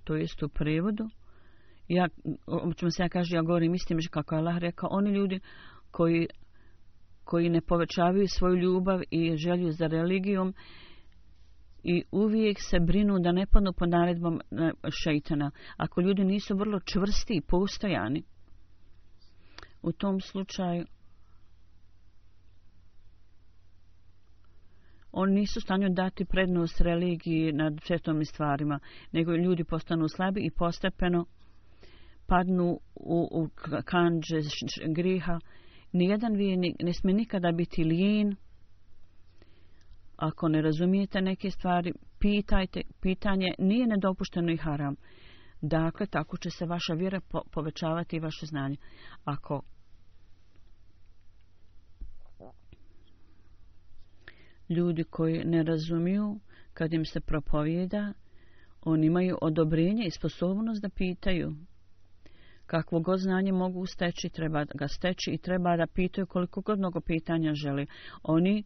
[0.04, 1.10] To jest u prevodu.
[1.88, 2.08] Ja,
[2.78, 5.40] ćemo se ja kaže, ja govorim istim kako Allah rekao, oni ljudi
[5.92, 6.28] koji,
[7.24, 10.54] koji ne povećavaju svoju ljubav i želju za religijom
[11.84, 14.72] i uvijek se brinu da ne padnu pod naredbom e,
[15.04, 15.52] šeitana.
[15.78, 18.24] Ako ljudi nisu vrlo čvrsti i postojani,
[19.82, 20.86] u tom slučaju
[25.12, 28.80] oni nisu stanju dati prednost religiji nad svetom stvarima,
[29.12, 31.26] nego ljudi postanu slabi i postepeno
[32.34, 33.50] padnu u, u
[33.86, 34.36] kanđe
[34.96, 35.40] griha.
[35.92, 38.36] Nijedan vijenik ne sme nikada biti lijen.
[40.16, 42.82] Ako ne razumijete neke stvari, pitajte.
[43.02, 44.96] Pitanje nije nedopušteno i haram.
[45.62, 48.76] Dakle, tako će se vaša vjera po povećavati i vaše znanje.
[49.24, 49.62] Ako
[54.70, 56.40] ljudi koji ne razumiju
[56.74, 58.14] kad im se propovijeda,
[58.82, 61.56] oni imaju odobrenje i sposobnost da pitaju.
[62.66, 67.02] Kakvo god znanje mogu steći, treba ga steći i treba da pitaju koliko god mnogo
[67.02, 67.88] pitanja želi.
[68.24, 68.64] Oni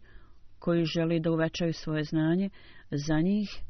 [0.59, 2.49] koji želi da uvećaju svoje znanje,
[2.91, 3.63] za njih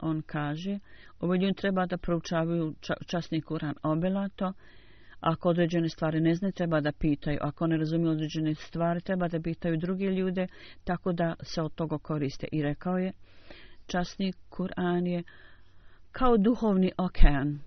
[0.00, 0.78] on kaže,
[1.20, 2.74] ovaj ljudi treba da proučavaju
[3.06, 4.52] časni Kuran obelato,
[5.20, 9.40] ako određene stvari ne znaju, treba da pitaju, ako ne razumiju određene stvari, treba da
[9.40, 10.46] pitaju druge ljude,
[10.84, 12.46] tako da se od toga koriste.
[12.52, 13.12] I rekao je,
[13.86, 15.22] časni Kur'an je
[16.12, 17.58] kao duhovni okean.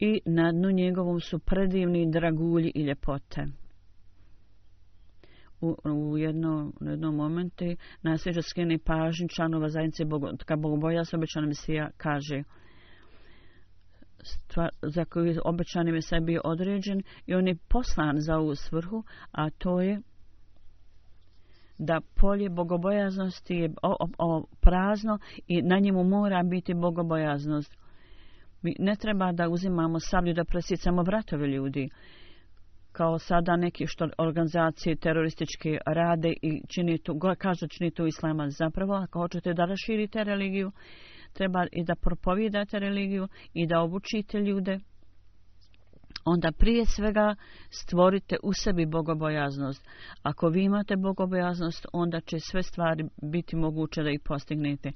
[0.00, 3.46] I na dnu njegovom su predivni dragulji i ljepote.
[5.60, 7.64] U, u jedno, u jednom momentu
[8.02, 12.42] nasljeđa skene pažnju članova zajednice Bogotka Bogoboja se obećana misija kaže
[14.22, 19.80] stvar, za koju je sebi određen i on je poslan za ovu svrhu, a to
[19.80, 20.00] je
[21.78, 27.76] da polje bogobojaznosti je o, o, o, prazno i na njemu mora biti bogobojaznost.
[28.62, 31.88] Mi ne treba da uzimamo sablju da presicamo vratove ljudi.
[32.92, 38.48] Kao sada neki što organizacije terorističke rade i čini to, kažu čini to islama.
[38.50, 40.72] Zapravo, ako hoćete da raširite religiju,
[41.32, 44.78] treba i da propovijedate religiju i da obučite ljude
[46.24, 47.34] onda prije svega
[47.70, 49.88] stvorite u sebi bogobojaznost.
[50.22, 54.92] Ako vi imate bogobojaznost, onda će sve stvari biti moguće da ih postignete.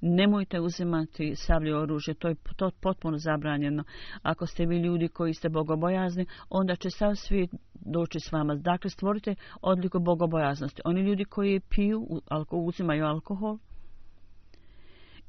[0.00, 3.84] Nemojte uzimati sablje oružje, to je to potpuno zabranjeno.
[4.22, 8.54] Ako ste vi ljudi koji ste bogobojazni, onda će sav svijet doći s vama.
[8.54, 10.82] Dakle, stvorite odliku bogobojaznosti.
[10.84, 13.58] Oni ljudi koji piju, alko, uzimaju alkohol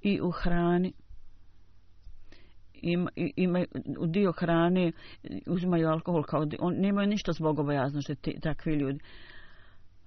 [0.01, 0.93] i u hrani,
[2.85, 3.65] ima, ima
[4.07, 4.91] dio hrane
[5.47, 8.99] uzimaju alkohol kao on nemaju ništa zbog obojaznosti ti, takvi ljudi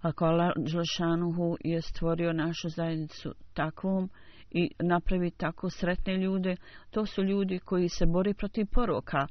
[0.00, 4.10] ako Allah Žlešanuhu je stvorio našu zajednicu takvom
[4.50, 6.56] i napravi tako sretne ljude
[6.90, 9.26] to su ljudi koji se bori protiv poroka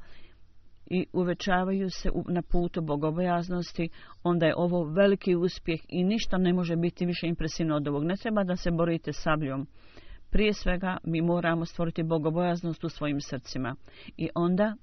[0.89, 3.89] i uvećavaju se na putu bogobojaznosti,
[4.23, 8.03] onda je ovo veliki uspjeh i ništa ne može biti više impresivno od ovog.
[8.03, 9.67] Ne treba da se borite sabljom
[10.29, 13.75] prije svega mi moramo stvoriti bogobojaznost u svojim srcima.
[14.17, 14.75] I onda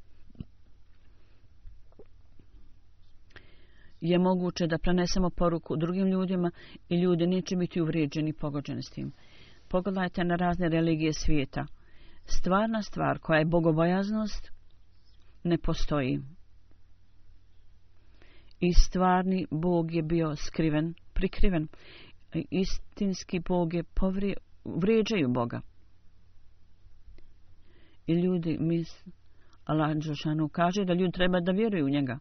[4.00, 6.50] je moguće da prenesemo poruku drugim ljudima
[6.88, 9.12] i ljudi neće biti uvrijeđeni i pogođeni s tim.
[9.68, 11.66] Pogledajte na razne religije svijeta.
[12.24, 14.50] Stvarna stvar koja je bogobojaznost
[15.44, 16.20] ne postoji.
[18.60, 21.68] I stvarni Bog je bio skriven, prikriven.
[22.50, 25.60] Istinski Bog je povri, vrijeđaju Boga.
[28.06, 29.12] I ljudi misle,
[29.64, 32.18] Allah Đelšanu kaže da ljudi treba da vjeruju u njega.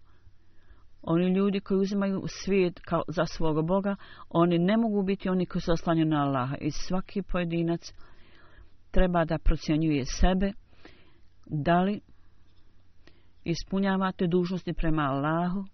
[1.02, 3.96] Oni ljudi koji uzimaju svijet kao za svog Boga,
[4.30, 6.56] oni ne mogu biti oni koji se oslanjaju na Allaha.
[6.62, 7.94] I svaki pojedinac
[8.92, 10.52] treba da procjenjuje sebe,
[11.46, 12.02] da li
[13.44, 15.66] ispunjavate dužnosti prema Allahu,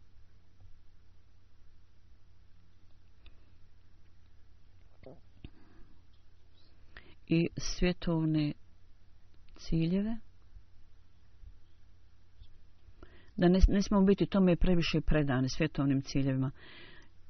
[7.29, 8.53] i svjetovne
[9.55, 10.17] ciljeve.
[13.35, 16.51] Da ne, ne smemo biti tome previše predani svjetovnim ciljevima.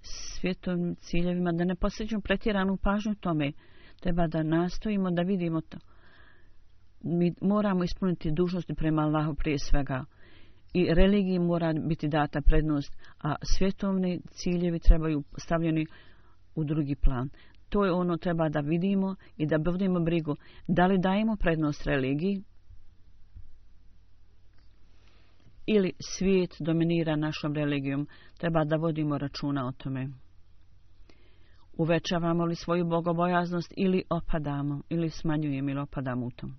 [0.01, 3.51] Svjetovnim ciljevima, da ne posjećamo pretjeranu pažnju tome.
[3.99, 5.77] Treba da nastojimo da vidimo to.
[7.01, 10.05] Mi moramo ispuniti dužnosti prema Allahu prije svega.
[10.73, 15.85] I religiji mora biti data prednost, a svjetovni ciljevi trebaju stavljeni
[16.55, 17.29] u drugi plan
[17.69, 20.35] to je ono treba da vidimo i da budemo brigu.
[20.67, 22.43] Da li dajemo prednost religiji?
[25.65, 28.07] Ili svijet dominira našom religijom?
[28.37, 30.09] Treba da vodimo računa o tome.
[31.77, 36.55] Uvećavamo li svoju bogobojaznost ili opadamo, ili smanjujemo ili opadamo u tom?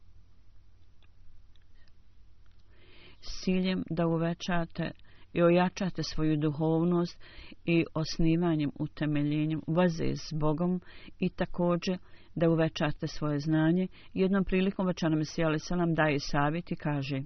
[3.20, 4.90] S ciljem da uvećate
[5.32, 7.18] i ojačate svoju duhovnost
[7.64, 10.80] i osnivanjem, utemeljenjem veze s Bogom
[11.18, 11.98] i također
[12.34, 13.86] da uvećate svoje znanje.
[14.14, 17.22] Jednom prilikom večana Mesija Ali nam daje savjet i kaže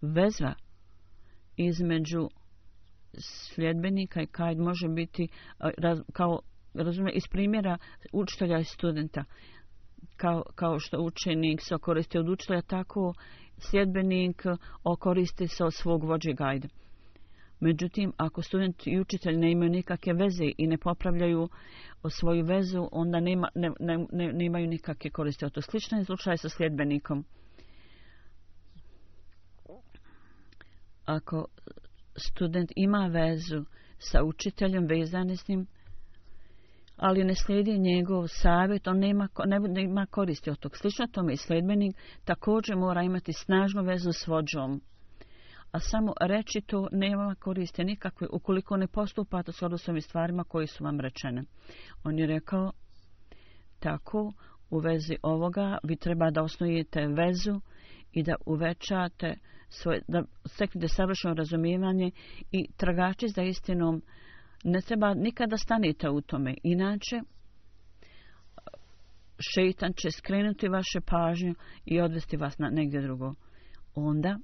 [0.00, 0.54] Vezva
[1.56, 2.28] između
[3.18, 5.28] sljedbenika i kajd može biti
[6.12, 6.40] kao
[6.74, 7.78] razume, iz primjera
[8.12, 9.24] učitelja i studenta
[10.16, 13.14] kao, kao što učenik se koristi od učitelja tako
[13.58, 16.68] sljedbenik eh, okoristi se od svog vođe gajda.
[17.60, 22.88] Međutim, ako student i učitelj ne imaju nikakve veze i ne popravljaju eh, svoju vezu,
[22.92, 25.50] onda nema, ne, ne, ne, ne imaju nikakve koriste.
[25.50, 27.24] To slično je slučaj sa sljedbenikom.
[31.04, 31.46] Ako
[32.16, 33.64] student ima vezu
[33.98, 35.66] sa učiteljem vezani s njim,
[36.96, 40.76] ali ne slijedi njegov savjet, on nema, ne, nema koristi od tog.
[40.76, 44.80] Slično tome i sledbenik također mora imati snažnu vezu s vođom.
[45.72, 50.84] A samo reći to nema koriste nikakve ukoliko ne postupate s odnosovim stvarima koji su
[50.84, 51.42] vam rečene.
[52.04, 52.72] On je rekao
[53.78, 54.32] tako
[54.70, 57.60] u vezi ovoga vi treba da osnujete vezu
[58.12, 59.36] i da uvećate
[59.68, 62.10] svoje, da steknete savršeno razumijevanje
[62.52, 64.02] i tragači za istinom
[64.64, 66.54] ne treba nikada stanite u tome.
[66.62, 67.20] Inače,
[69.38, 71.54] šeitan će skrenuti vaše pažnju
[71.84, 73.34] i odvesti vas na negdje drugo.
[73.94, 74.38] Onda,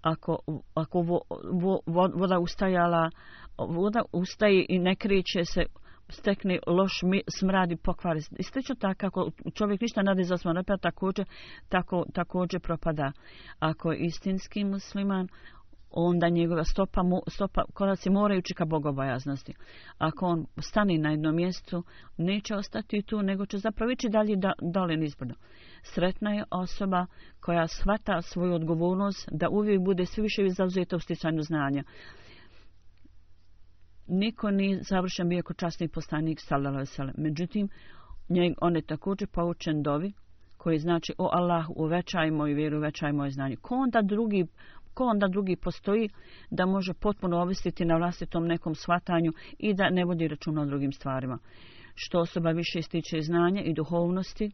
[0.00, 0.38] ako,
[0.74, 1.20] ako vo,
[1.52, 1.80] vo,
[2.14, 3.10] voda ustajala,
[3.58, 5.64] voda ustaje i ne kriče se,
[6.08, 8.20] stekne loš mi, smrad i pokvari.
[8.38, 11.26] I slično tako, ako čovjek ništa nade za svoj napad, također,
[11.68, 13.12] tako, također propada.
[13.58, 15.28] Ako je istinski musliman,
[15.96, 19.54] onda njegova stopa, stopa koraci moraju čika bogobojaznosti.
[19.98, 21.82] Ako on stani na jednom mjestu,
[22.16, 25.34] neće ostati tu, nego će zapravo ići dalje da, dole nizbrdo.
[25.82, 27.06] Sretna je osoba
[27.40, 31.84] koja shvata svoju odgovornost da uvijek bude sve više zauzeta u sticanju znanja.
[34.06, 37.12] Niko nije završen bio časni postanik salala vesele.
[37.18, 37.68] Međutim,
[38.28, 40.12] njeg, on je također poučen dovi
[40.66, 43.56] koji znači o Allah uvećaj moju vjeru, uvećaj moje znanje.
[43.56, 44.46] Ko onda drugi
[44.96, 46.08] ko onda drugi postoji
[46.50, 50.92] da može potpuno ovisiti na vlastitom nekom svatanju i da ne vodi računa o drugim
[50.92, 51.38] stvarima.
[51.94, 54.50] Što osoba više ističe znanja i duhovnosti,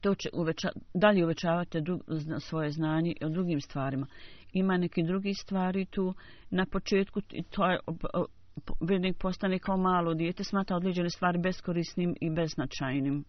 [0.00, 2.00] to će uveča, dalje uvećavati dru,
[2.40, 4.06] svoje znanje o drugim stvarima.
[4.52, 6.14] Ima neki drugi stvari tu
[6.50, 7.78] na početku, to je
[8.88, 13.24] vjernik postane kao malo dijete, smata određene stvari beskorisnim i beznačajnim,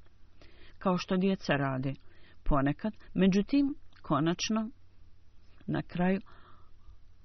[0.77, 1.93] kao što djeca rade
[2.43, 2.93] ponekad.
[3.13, 3.75] Međutim,
[4.10, 4.70] konačno,
[5.68, 6.22] na kraju,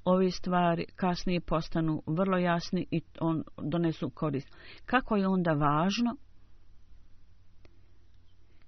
[0.04, 4.48] ove stvari kasnije postanu vrlo jasni i on donesu korist.
[4.86, 6.16] Kako je onda važno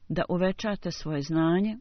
[0.09, 1.79] da uvećate svoje znanje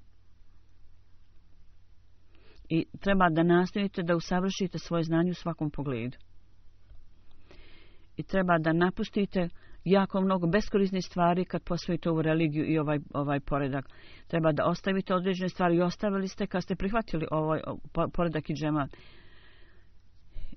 [2.70, 6.18] i treba da nastavite da usavršite svoje znanje u svakom pogledu.
[8.18, 9.50] I treba da napustite
[9.86, 13.86] jako mnogo beskorisnih stvari kad posvojite ovu religiju i ovaj, ovaj poredak.
[14.28, 17.62] Treba da ostavite određene stvari i ostavili ste kad ste prihvatili ovaj
[18.14, 18.90] poredak i džemat.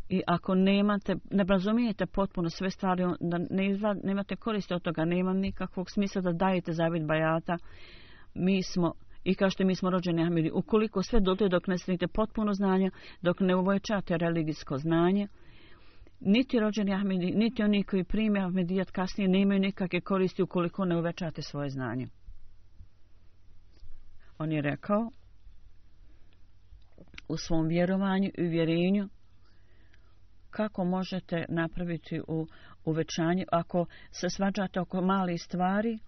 [0.08, 5.04] I ako nemate, ne razumijete potpuno sve stvari, da ne izla, nemate koriste od toga,
[5.04, 7.56] nema nikakvog smisla da dajete zavid bajata.
[8.34, 8.92] Mi smo,
[9.24, 12.90] i kao što mi smo rođeni Ahmedi, ukoliko sve dote dok ne sredite potpuno znanje,
[13.22, 15.28] dok ne uvojećate religijsko znanje,
[16.20, 20.96] niti rođeni Ahmedi, niti oni koji prime Ahmedijat kasnije ne imaju nikakve koristi ukoliko ne
[20.96, 22.08] uvećate svoje znanje.
[24.38, 25.10] On je rekao
[27.28, 29.08] u svom vjerovanju i vjerenju
[30.50, 32.46] kako možete napraviti u
[32.84, 35.98] uvećanju ako se svađate oko mali stvari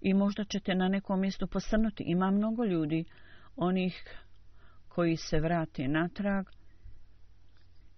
[0.00, 2.04] i možda ćete na nekom mjestu posrnuti.
[2.06, 3.04] Ima mnogo ljudi,
[3.56, 4.22] onih
[4.88, 6.46] koji se vrate natrag,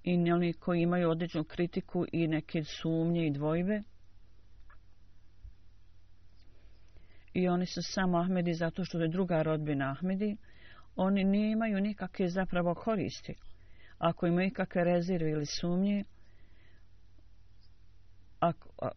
[0.08, 3.82] i oni koji imaju određenu kritiku i neke sumnje i dvojbe.
[7.34, 10.36] I oni su samo Ahmedi zato što je druga rodbina Ahmedi.
[10.96, 13.34] Oni ne imaju nikakve zapravo koristi.
[13.98, 16.04] Ako imaju ikakve rezerve ili sumnje,
[18.40, 18.88] ako, a,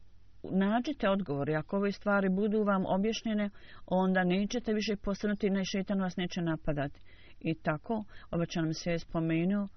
[0.43, 1.55] nađite odgovori.
[1.55, 3.49] Ako ove stvari budu vam objašnjene,
[3.85, 6.99] onda nećete više postanuti na šetan vas neće napadati.
[7.39, 9.67] I tako, obačan mi se je spomenuo,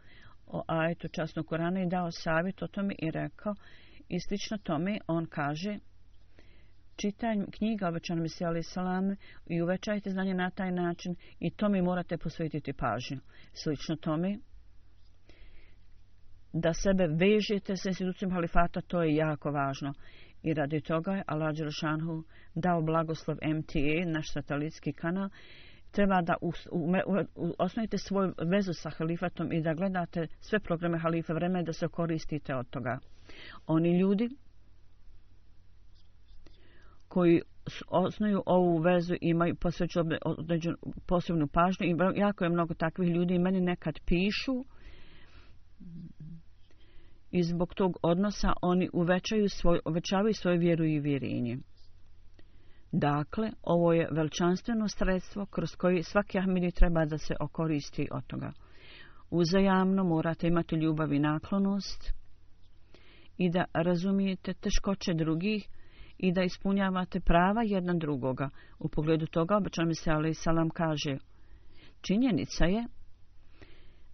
[0.46, 3.54] o ajetu časnog Korana i dao savjet o tome i rekao
[4.08, 5.78] i slično tome on kaže
[6.96, 9.16] čitanj knjiga obećan mi se ali salame
[9.46, 13.18] i uvećajte znanje na taj način i to mi morate posvetiti pažnju.
[13.52, 14.38] Slično tome
[16.52, 19.92] da sebe vežete sa institucijom halifata, to je jako važno.
[20.42, 22.22] I radi toga je Allah Đerošanhu
[22.54, 25.28] dao blagoslov MTA, naš satelitski kanal,
[25.94, 26.34] treba da
[27.58, 32.54] osnovite svoju vezu sa halifatom i da gledate sve programe halife vreme da se koristite
[32.54, 32.98] od toga.
[33.66, 34.28] Oni ljudi
[37.08, 37.42] koji
[37.88, 40.76] osnuju ovu vezu imaju posveću određenu
[41.06, 44.64] posebnu pažnju i jako je mnogo takvih ljudi i meni nekad pišu
[47.30, 51.58] i zbog tog odnosa oni uvećaju svoj, uvećavaju svoju vjeru i vjerenje.
[52.96, 58.52] Dakle, ovo je veličanstveno sredstvo kroz koje svaki Ahmedi treba da se okoristi od toga.
[59.30, 62.12] Uzajamno morate imati ljubav i naklonost
[63.36, 65.68] i da razumijete teškoće drugih
[66.18, 68.50] i da ispunjavate prava jedan drugoga.
[68.78, 71.16] U pogledu toga, obično mi se Ali Salam kaže,
[72.00, 72.84] činjenica je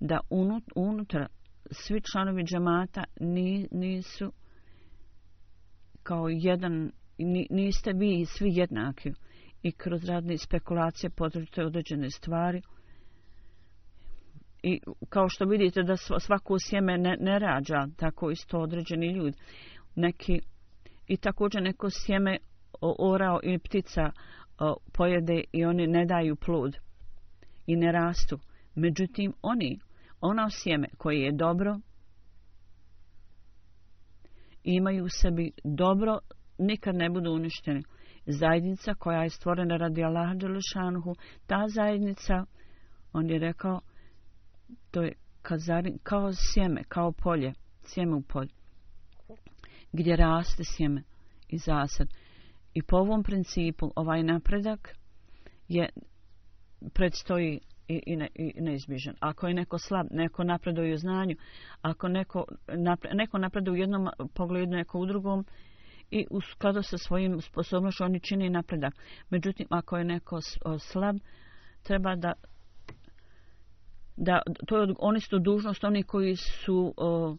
[0.00, 1.26] da unut, unutra
[1.70, 4.32] svi članovi džamata ni, nisu
[6.02, 6.92] kao jedan,
[7.24, 9.12] ni, niste vi svi jednaki.
[9.62, 12.62] I kroz radne spekulacije potrebite određene stvari.
[14.62, 19.36] I kao što vidite da svako sjeme ne, ne rađa tako isto određeni ljudi.
[19.94, 20.40] Neki
[21.06, 22.38] i također neko sjeme
[22.80, 24.10] orao ili ptica
[24.58, 26.76] o, pojede i oni ne daju plod
[27.66, 28.38] i ne rastu.
[28.74, 29.78] Međutim oni
[30.20, 31.80] ono sjeme koje je dobro
[34.64, 36.18] imaju u sebi dobro
[36.60, 37.82] nikad ne budu uništeni
[38.26, 41.14] zajednica koja je stvorena radi Allaha Đelešanuhu
[41.46, 42.44] ta zajednica
[43.12, 43.80] on je rekao
[44.90, 47.52] to je kazarin, kao sjeme kao polje
[47.84, 48.50] sjeme u polju
[49.92, 51.02] gdje raste sjeme
[51.48, 52.08] i zasad
[52.74, 54.94] i po ovom principu ovaj napredak
[55.68, 55.88] je
[56.94, 59.14] predstoji i, i, ne, i neizbježan.
[59.20, 61.36] Ako je neko slab, neko napreduje u znanju,
[61.82, 65.44] ako neko, napre, neko napreduje u jednom pogledu, neko u drugom,
[66.10, 68.94] i u skladu sa svojim sposobnošću oni čini napredak.
[69.30, 70.40] Međutim, ako je neko
[70.78, 71.16] slab,
[71.82, 72.32] treba da
[74.16, 77.36] da to je oni su dužnost oni koji su o,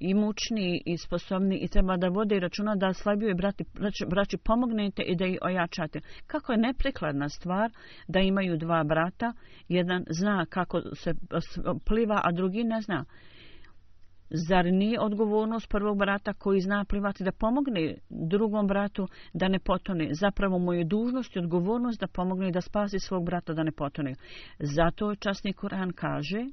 [0.00, 5.16] imućni i sposobni i treba da vode računa da slabije brati, braći, braći pomognete i
[5.16, 6.00] da ih ojačate.
[6.26, 7.70] Kako je neprekladna stvar
[8.08, 9.32] da imaju dva brata,
[9.68, 11.14] jedan zna kako se
[11.86, 13.04] pliva, a drugi ne zna.
[14.30, 20.08] Zar nije odgovornost prvog brata koji zna plivati da pomogne drugom bratu da ne potone?
[20.14, 24.14] Zapravo mu je dužnost i odgovornost da pomogne da spasi svog brata da ne potone.
[24.58, 26.46] Zato časni Kur'an kaže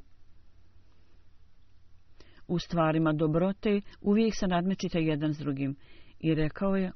[2.47, 5.75] u stvarima dobrote uvijek se nadmećite jedan s drugim.
[6.19, 6.91] I rekao je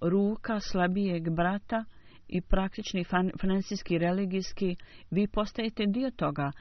[0.00, 1.84] ruka slabijeg brata
[2.28, 3.04] i praktični
[3.40, 4.76] financijski religijski
[5.10, 6.52] vi postajete dio toga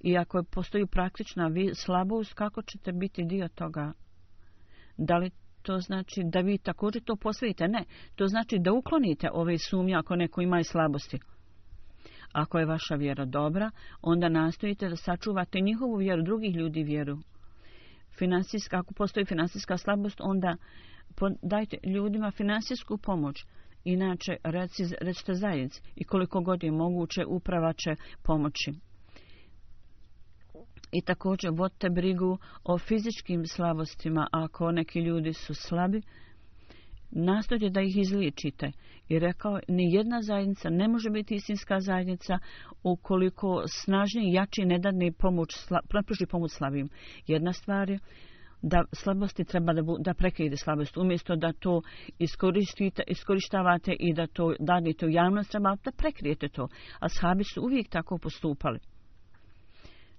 [0.00, 3.92] i ako postoji praktična slabost kako ćete biti dio toga
[4.96, 5.30] da li
[5.62, 7.84] to znači da vi također to posvijete ne
[8.14, 11.18] to znači da uklonite ove sumnje ako neko ima i slabosti
[12.32, 13.70] Ako je vaša vjera dobra,
[14.02, 17.18] onda nastojite da sačuvate njihovu vjeru, drugih ljudi vjeru.
[18.18, 20.56] Finansijska, ako postoji finansijska slabost, onda
[21.42, 23.44] dajte ljudima finansijsku pomoć.
[23.84, 28.72] Inače, reci, recite zajednici i koliko god je moguće, uprava će pomoći.
[30.92, 36.02] I također vodite brigu o fizičkim slabostima, ako neki ljudi su slabi,
[37.10, 38.72] nastojte da ih izličite.
[39.08, 42.38] I rekao, ni jedna zajednica ne može biti istinska zajednica
[42.82, 45.48] ukoliko snažniji jači ne dadne pomoć,
[45.88, 46.88] pruži pomoć slabim.
[47.26, 47.98] Jedna stvar je
[48.62, 50.96] da slabosti treba da, da prekrijede slabost.
[50.96, 51.82] Umjesto da to
[52.18, 56.68] iskoristite, iskoristavate i da to dadite u javnost, treba da prekrijete to.
[56.98, 58.78] A sahabi su uvijek tako postupali.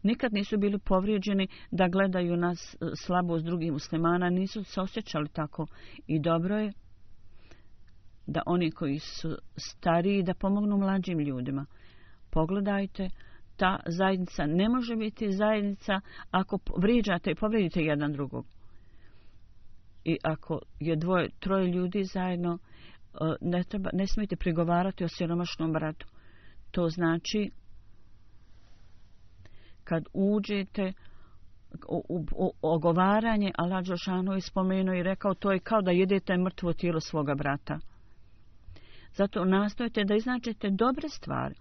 [0.04, 5.30] Nikad nisu bili povrijeđeni da gledaju nas e, slabo s drugih muslimana, nisu se osjećali
[5.30, 5.68] tako.
[6.08, 6.74] I dobro je
[8.28, 11.66] da oni koji su stariji da pomognu mlađim ljudima.
[12.30, 13.10] Pogledajte,
[13.58, 18.45] ta zajednica ne može biti zajednica ako vrijeđate i povrijedite jedan drugog.
[20.04, 25.74] I ako je dvoje, troje ljudi zajedno, e, ne, treba, ne smijete prigovarati o siromašnom
[25.74, 26.08] bratu.
[26.72, 27.52] To znači,
[29.92, 30.94] kad uđete
[31.89, 36.38] u, u, u ogovaranje, Allah Đošanu je spomenuo i rekao, to je kao da jedete
[36.38, 37.80] mrtvo tijelo svoga brata.
[39.14, 41.56] Zato nastojite da iznačete dobre stvari.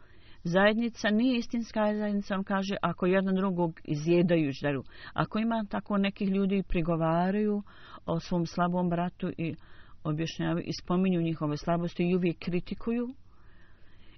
[0.44, 4.82] Zajednica nije istinska zajednica, on kaže, ako jedan drugog izjedaju žaru.
[5.12, 7.62] Ako ima tako nekih ljudi i prigovaraju
[8.06, 9.54] o svom slabom bratu i
[10.04, 13.14] objašnjavaju i spominju njihove slabosti i uvijek kritikuju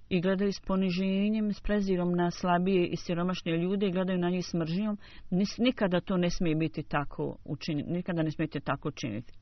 [0.09, 4.45] i gledaju s poniženjem, s prezirom na slabije i siromašne ljude i gledaju na njih
[4.45, 4.97] smržnjom,
[5.57, 9.33] nikada to ne smije biti tako učiniti, nikada ne smijete tako učiniti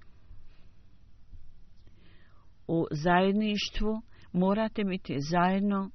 [2.71, 4.01] u zajedništvu
[4.33, 5.89] morate biti zajedno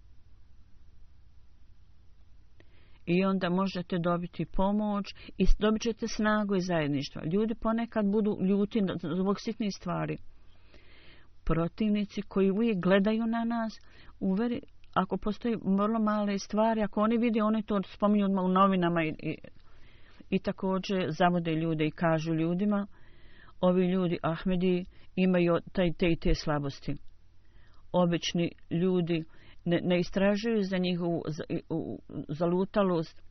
[3.06, 5.04] i onda možete dobiti pomoć
[5.38, 7.22] i dobit ćete snagu i zajedništva.
[7.32, 8.80] Ljudi ponekad budu ljuti
[9.20, 10.16] zbog sitnih stvari.
[11.46, 13.78] Protivnici koji uvijek gledaju na nas,
[14.20, 14.60] uveri,
[14.94, 19.36] ako postoji vrlo male stvari, ako oni vide, oni to spominju u novinama i, i,
[20.30, 22.86] i također zavode ljude i kažu ljudima,
[23.60, 24.84] ovi ljudi, Ahmedi,
[25.16, 26.96] imaju taj, te i te slabosti.
[27.92, 29.24] Obični ljudi
[29.64, 31.22] ne, ne istražuju za njihovu
[32.28, 33.22] zalutalost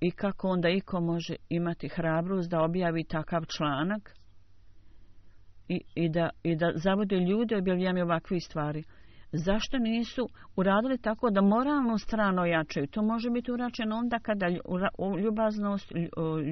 [0.00, 4.14] i kako onda iko može imati hrabrost da objavi takav članak
[5.68, 8.84] i, i, da, i da zavode ljude objavljami ovakve stvari.
[9.32, 12.86] zašto nisu uradili tako da moralnu stranu ojačaju?
[12.86, 14.46] To može biti uračeno onda kada
[15.24, 15.92] ljubaznost,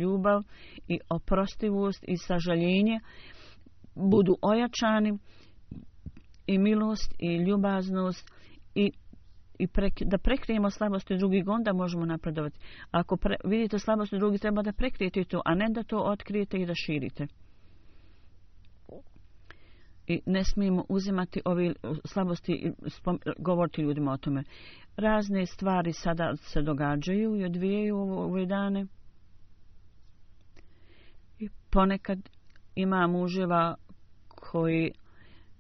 [0.00, 0.42] ljubav
[0.88, 3.00] i oprostivost i sažaljenje
[3.94, 5.18] budu ojačani
[6.46, 8.30] i milost i ljubaznost
[8.74, 8.90] i
[9.58, 12.58] i prek, da prekrijemo slabosti drugih, onda možemo napredovati.
[12.90, 16.66] Ako pre, vidite slabosti drugih, treba da prekrijete to, a ne da to otkrijete i
[16.66, 17.26] da širite
[20.06, 22.72] i ne smijemo uzimati ove uh, slabosti i
[23.38, 24.44] govoriti ljudima o tome.
[24.96, 28.86] Razne stvari sada se događaju i odvijaju u ove dane.
[31.38, 32.28] I ponekad
[32.74, 33.74] ima muževa
[34.28, 34.92] koji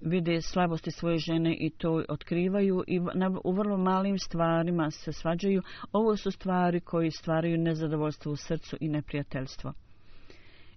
[0.00, 5.62] vide slabosti svoje žene i to otkrivaju i na, u vrlo malim stvarima se svađaju.
[5.92, 9.72] Ovo su stvari koji stvaraju nezadovoljstvo u srcu i neprijateljstvo.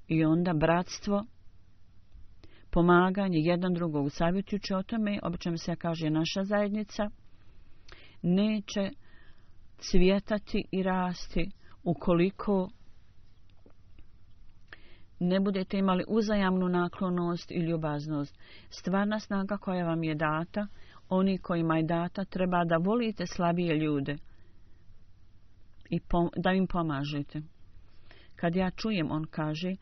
[0.08, 1.26] I onda bratstvo
[2.76, 7.10] pomaganje jedan drugog savjetujući o tome, obično se kaže naša zajednica,
[8.22, 8.90] neće
[9.78, 11.52] cvjetati i rasti
[11.84, 12.70] ukoliko
[15.20, 18.40] ne budete imali uzajamnu naklonost i ljubaznost.
[18.70, 20.68] Stvarna snaga koja vam je data,
[21.10, 24.18] oni kojima je data, treba da volite slabije ljude
[25.90, 26.00] i
[26.38, 27.42] da im pomažete.
[28.36, 29.76] Kad ja čujem, on kaže,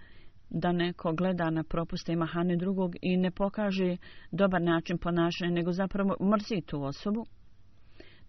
[0.54, 3.98] da neko gleda na propuste i mahane drugog i ne pokaže
[4.32, 7.26] dobar način ponašanja, nego zapravo mrzi tu osobu,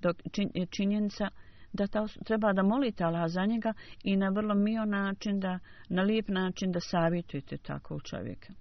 [0.01, 0.17] dok
[0.55, 1.29] je činjenica
[1.73, 3.73] da ta treba da molite Allah za njega
[4.03, 5.59] i na vrlo mio način, da,
[5.89, 8.53] na lijep način da savjetujete tako čovjeka.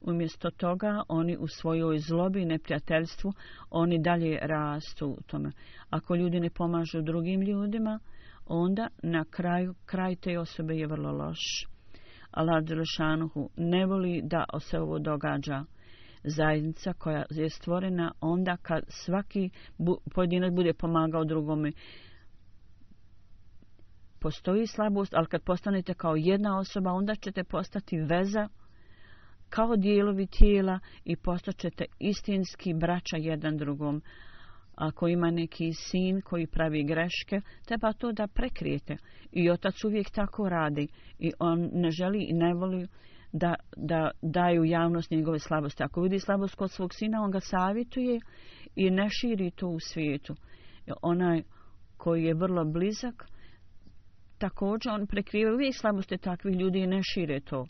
[0.00, 3.32] Umjesto toga, oni u svojoj zlobi i neprijateljstvu,
[3.70, 5.50] oni dalje rastu u tome.
[5.90, 7.98] Ako ljudi ne pomažu drugim ljudima,
[8.46, 11.73] onda na kraju, kraj te osobe je vrlo loš.
[12.36, 15.64] Allah Đelešanuhu ne voli da se ovo događa
[16.24, 19.50] zajednica koja je stvorena onda kad svaki
[20.14, 21.72] pojedinac bude pomagao drugome.
[24.20, 28.48] Postoji slabost, ali kad postanete kao jedna osoba, onda ćete postati veza
[29.48, 34.02] kao dijelovi tijela i postaćete istinski braća jedan drugom
[34.74, 38.96] ako ima neki sin koji pravi greške, treba to da prekrijete.
[39.32, 40.88] I otac uvijek tako radi.
[41.18, 42.86] I on ne želi i ne voli
[43.32, 45.82] da, da daju javnost njegove slabosti.
[45.82, 48.20] Ako vidi slabost kod svog sina, on ga savjetuje
[48.76, 50.34] i ne širi to u svijetu.
[51.02, 51.42] Onaj
[51.96, 53.28] koji je vrlo blizak,
[54.38, 57.66] također on prekriva uvijek slabosti takvih ljudi i ne šire to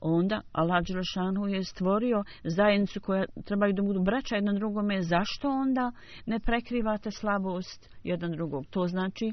[0.00, 5.02] onda Allah Đelešanu je stvorio zajednicu koja trebaju da budu braća jedan drugome.
[5.02, 5.92] Zašto onda
[6.26, 8.66] ne prekrivate slabost jedan drugog?
[8.70, 9.32] To znači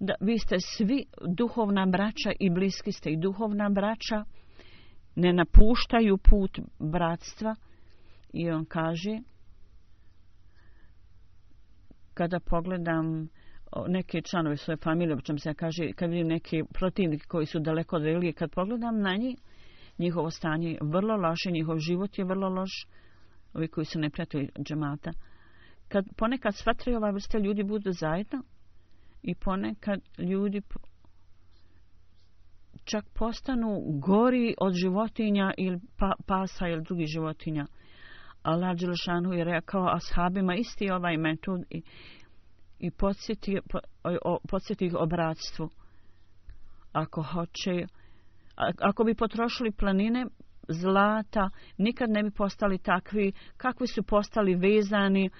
[0.00, 1.04] da vi ste svi
[1.36, 4.24] duhovna braća i bliski ste i duhovna braća
[5.14, 7.54] ne napuštaju put bratstva
[8.32, 9.18] i on kaže
[12.14, 13.28] kada pogledam
[13.88, 17.58] neke članove svoje familije, o čem se ja kaže, kad vidim neke protivnike koji su
[17.58, 19.38] daleko od religije, kad pogledam na njih,
[19.98, 22.86] njihovo stanje je vrlo loše, njihov život je vrlo loš,
[23.54, 25.12] ovi koji su neprijatelji džemata.
[25.88, 28.42] Kad ponekad sva tri ova vrste ljudi budu zajedno
[29.22, 30.62] i ponekad ljudi
[32.84, 37.66] čak postanu gori od životinja ili pa, pasa ili drugih životinja.
[38.42, 41.82] Allah Đelšanu je rekao ashabima isti ovaj metod i
[42.86, 43.58] i podsjeti,
[44.50, 45.68] podsjeti ih o bratstvu.
[46.92, 47.86] Ako hoće,
[48.78, 50.26] ako bi potrošili planine
[50.68, 55.30] zlata, nikad ne bi postali takvi, kakvi su postali vezani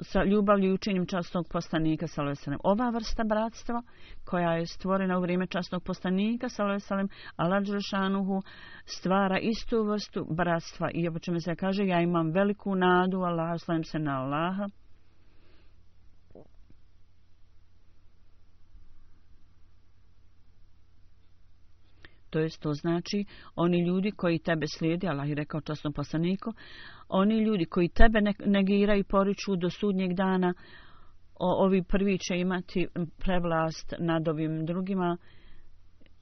[0.00, 2.58] sa ljubavlju i učenjem častnog poslanika Salovesalem.
[2.64, 3.82] Ova vrsta bratstva,
[4.24, 8.42] koja je stvorena u vrijeme častnog poslanika Salovesalem, Allah Đelšanuhu
[8.84, 10.90] stvara istu vrstu bratstva.
[10.94, 14.68] I opo čemu se kaže, ja imam veliku nadu, Allah, slavim se na Allaha,
[22.34, 23.24] To jest to znači
[23.54, 26.52] oni ljudi koji tebe slijedi, Allah je rekao časno poslaniku,
[27.08, 30.54] oni ljudi koji tebe negiraju i poriču do sudnjeg dana,
[31.34, 32.86] o, ovi prvi će imati
[33.18, 35.16] prevlast nad ovim drugima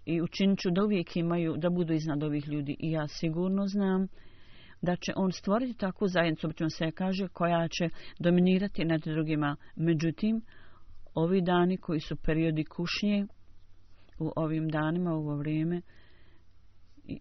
[0.05, 2.77] i učinit ću da uvijek imaju, da budu iznad ovih ljudi.
[2.79, 4.07] I ja sigurno znam
[4.83, 7.89] da će on stvoriti takvu zajednicu, obično se kaže, koja će
[8.19, 9.57] dominirati nad drugima.
[9.77, 10.41] Međutim,
[11.15, 13.27] ovi dani koji su periodi kušnje,
[14.19, 15.83] u ovim danima, u ovo vrijeme,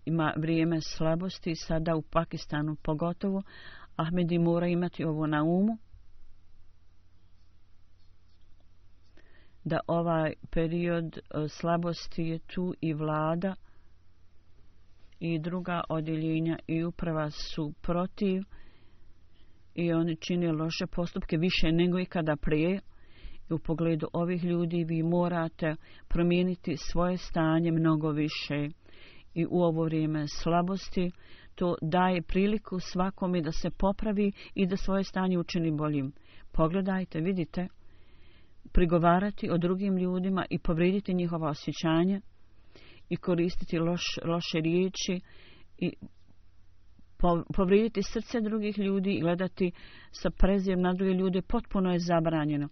[0.06, 3.44] ima vrijeme slabosti, sada u Pakistanu pogotovo,
[3.96, 5.78] Ahmedi mora imati ovo na umu,
[9.64, 13.56] da ovaj period e, slabosti je tu i vlada
[15.20, 18.44] i druga odjeljenja i uprava su protiv
[19.76, 22.82] i oni čine loše postupke više nego i kada prije.
[23.50, 25.76] I u pogledu ovih ljudi vi morate
[26.08, 28.70] promijeniti svoje stanje mnogo više.
[29.34, 31.12] I u ovo vrijeme slabosti
[31.56, 36.12] to daje priliku svakome da se popravi i da svoje stanje učini boljim.
[36.52, 37.68] Pogledajte, vidite,
[38.74, 42.22] prigovarati o drugim ljudima i povrediti njihova osjećanja
[43.10, 45.20] i koristiti loš, loše riječi
[45.78, 45.94] i
[47.56, 49.72] povrediti srce drugih ljudi i gledati
[50.12, 52.70] sa prezijem na druge ljude potpuno je zabranjeno.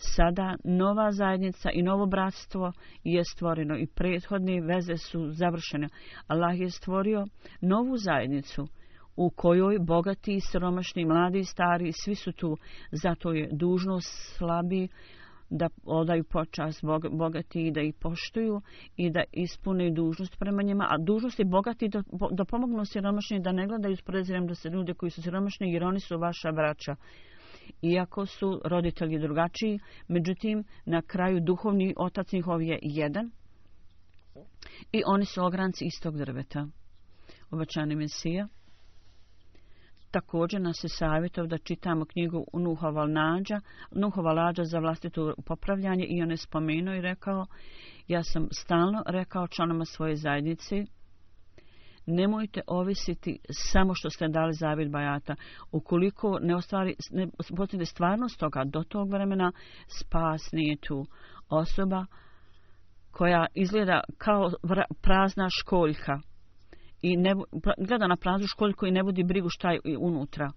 [0.00, 2.72] Sada nova zajednica i novo bratstvo
[3.04, 5.88] je stvoreno i prethodne veze su završene.
[6.26, 7.26] Allah je stvorio
[7.60, 8.66] novu zajednicu
[9.16, 12.56] u kojoj bogati i siromašni, mladi i stari, svi su tu.
[12.92, 14.88] Zato je dužnost slabi
[15.50, 16.80] da odaju počas
[17.10, 18.60] bogati i da ih poštuju
[18.96, 23.52] i da ispune dužnost prema njima, a dužnost je bogati da, da pomognu siromašni, da
[23.52, 26.96] ne gledaju s prezirem da se ljude koji su siromašni, jer oni su vaša braća.
[27.82, 33.30] Iako su roditelji drugačiji, međutim, na kraju duhovni otac njihov je jedan
[34.92, 36.66] i oni su ogranci istog drveta.
[37.50, 38.48] Obećani Mesija
[40.10, 43.60] također nas je savjetov da čitamo knjigu Nuhova lađa,
[43.90, 47.46] Nuhova Lađa za vlastitu popravljanje i on je spomenuo i rekao,
[48.08, 50.84] ja sam stalno rekao članama svoje zajednice,
[52.08, 55.34] nemojte ovisiti samo što ste dali zavid bajata.
[55.72, 59.52] Ukoliko ne ostvari, ne postavite stvarnost toga, do tog vremena
[60.00, 61.06] spas nije tu
[61.48, 62.06] osoba
[63.10, 64.50] koja izgleda kao
[65.02, 66.20] prazna školjka
[67.02, 67.34] i ne,
[67.78, 70.50] gleda na praznu školjku i ne budi brigu šta je unutra.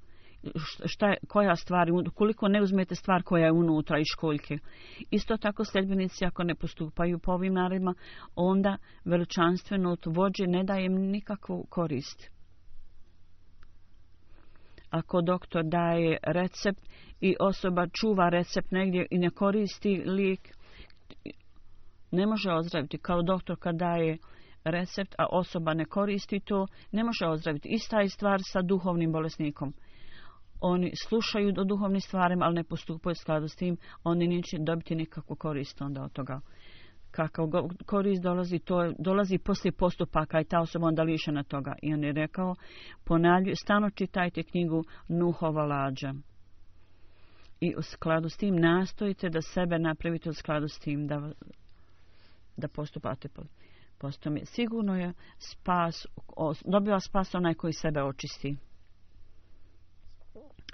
[0.86, 4.58] Šta je, koja stvar, koliko ne uzmete stvar koja je unutra i školjke.
[5.12, 7.94] Isto tako sljedbenici ako ne postupaju po ovim naredima,
[8.36, 12.30] onda veličanstveno od vođe ne daje im nikakvu korist.
[14.90, 16.90] Ako doktor daje recept
[17.20, 20.40] i osoba čuva recept negdje i ne koristi lijek,
[22.12, 22.98] ne može ozdraviti.
[22.98, 24.18] Kao doktor kad daje
[24.64, 27.70] recept, a osoba ne koristi to, ne može ozdraviti.
[27.70, 29.74] Ista je stvar sa duhovnim bolesnikom.
[30.62, 35.36] Oni slušaju do duhovnih stvarima, ali ne postupaju skladu s tim, oni neće dobiti nikakvu
[35.36, 36.40] korist onda od toga.
[37.12, 37.48] Kakav
[37.86, 41.76] korist dolazi, to dolazi poslije postupaka i ta osoba onda lišena toga.
[41.82, 42.56] I on je rekao,
[43.04, 46.14] ponavlju, stano čitajte knjigu Nuhova lađa.
[47.60, 51.32] I u skladu s tim nastojite da sebe napravite u skladu s tim da,
[52.58, 53.42] da postupate po
[53.98, 56.08] postom je sigurno je spas,
[56.66, 58.58] dobiva spas onaj koji sebe očisti.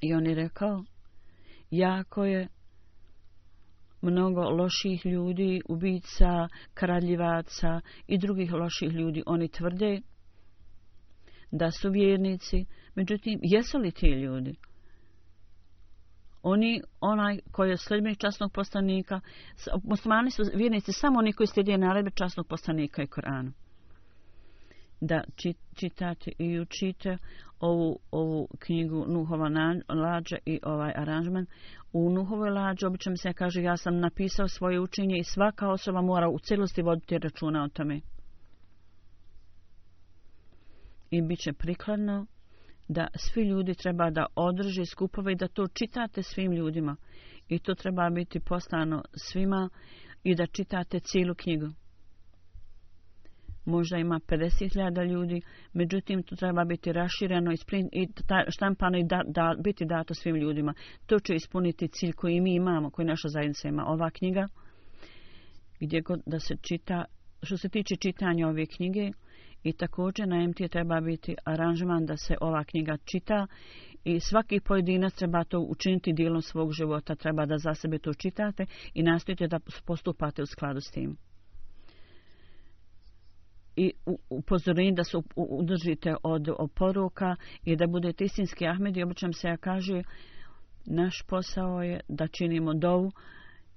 [0.02, 0.84] I on je rekao,
[1.72, 2.48] jako je
[4.02, 9.24] mnogo loših ljudi, ubica, kraljivaca i drugih loših ljudi.
[9.26, 10.02] Oni tvrde
[11.52, 14.56] da su vjernici, međutim, jesu li ti ljudi?
[16.50, 19.20] oni, onaj koji je sljedbenik časnog postanika,
[19.84, 23.52] muslimani su vjernici samo oni koji slijede naredbe časnog postanika i Koranu.
[25.02, 25.24] Da
[25.76, 27.18] čitate i učite
[27.60, 29.50] ovu, ovu knjigu Nuhova
[29.90, 31.46] lađa i ovaj aranžman.
[31.94, 36.30] U Nuhovoj lađi obično se kaže ja sam napisao svoje učenje i svaka osoba mora
[36.30, 38.02] u celosti voditi računa o tome.
[41.12, 42.26] I bit će prikladno
[42.88, 46.96] da svi ljudi treba da održe skupove i da to čitate svim ljudima.
[47.48, 49.70] I to treba biti postano svima
[50.24, 51.68] i da čitate cijelu knjigu.
[53.68, 55.42] Možda ima 50.000 ljudi,
[55.74, 58.08] međutim to treba biti rašireno i, sprint, i
[58.50, 60.74] štampano i da, da, biti dato svim ljudima.
[61.06, 63.86] To će ispuniti cilj koji mi imamo, koji naša zajednica ima.
[63.88, 64.48] Ova knjiga,
[65.80, 67.06] gdje god da se čita,
[67.44, 69.12] što se tiče čitanja ove knjige,
[69.64, 73.48] I također na MT treba biti aranžman da se ova knjiga čita
[74.04, 78.66] i svaki pojedinac treba to učiniti dijelom svog života, treba da za sebe to čitate
[78.94, 81.18] i nastojite da postupate u skladu s tim.
[83.78, 83.92] I
[84.30, 89.58] upozorim da se udržite od oporuka i da budete istinski Ahmed i običam se ja
[89.58, 90.04] kaže
[90.86, 93.12] naš posao je da činimo dovu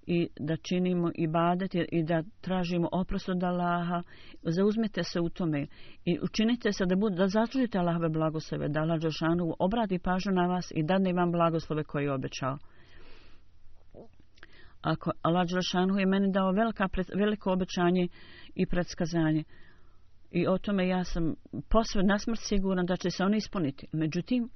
[0.07, 4.03] i da činimo ibadet i da tražimo oprost od Allaha,
[4.42, 5.66] zauzmite se u tome
[6.05, 10.46] i učinite se da, bud, da zaslužite Allahove blagoslove, da Allah Đeršanu obrati pažnju na
[10.46, 12.59] vas i dadne vam blagoslove koje je obećao.
[14.80, 18.09] Ako Allah Đeršanu je meni dao velika, veliko obećanje
[18.55, 19.44] i predskazanje,
[20.31, 21.35] i o tome ja sam
[21.68, 23.87] posve nasmrt siguran da će se oni ispuniti.
[23.93, 24.51] Međutim,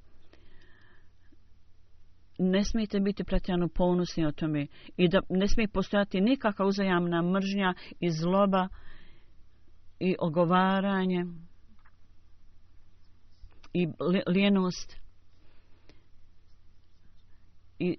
[2.37, 4.67] ne smijete biti pretjerano ponosni o tome
[4.97, 8.67] i da ne smije postojati nikakva uzajamna mržnja i zloba
[9.99, 11.25] i ogovaranje
[13.73, 13.87] i
[14.27, 14.97] lijenost
[17.79, 17.97] i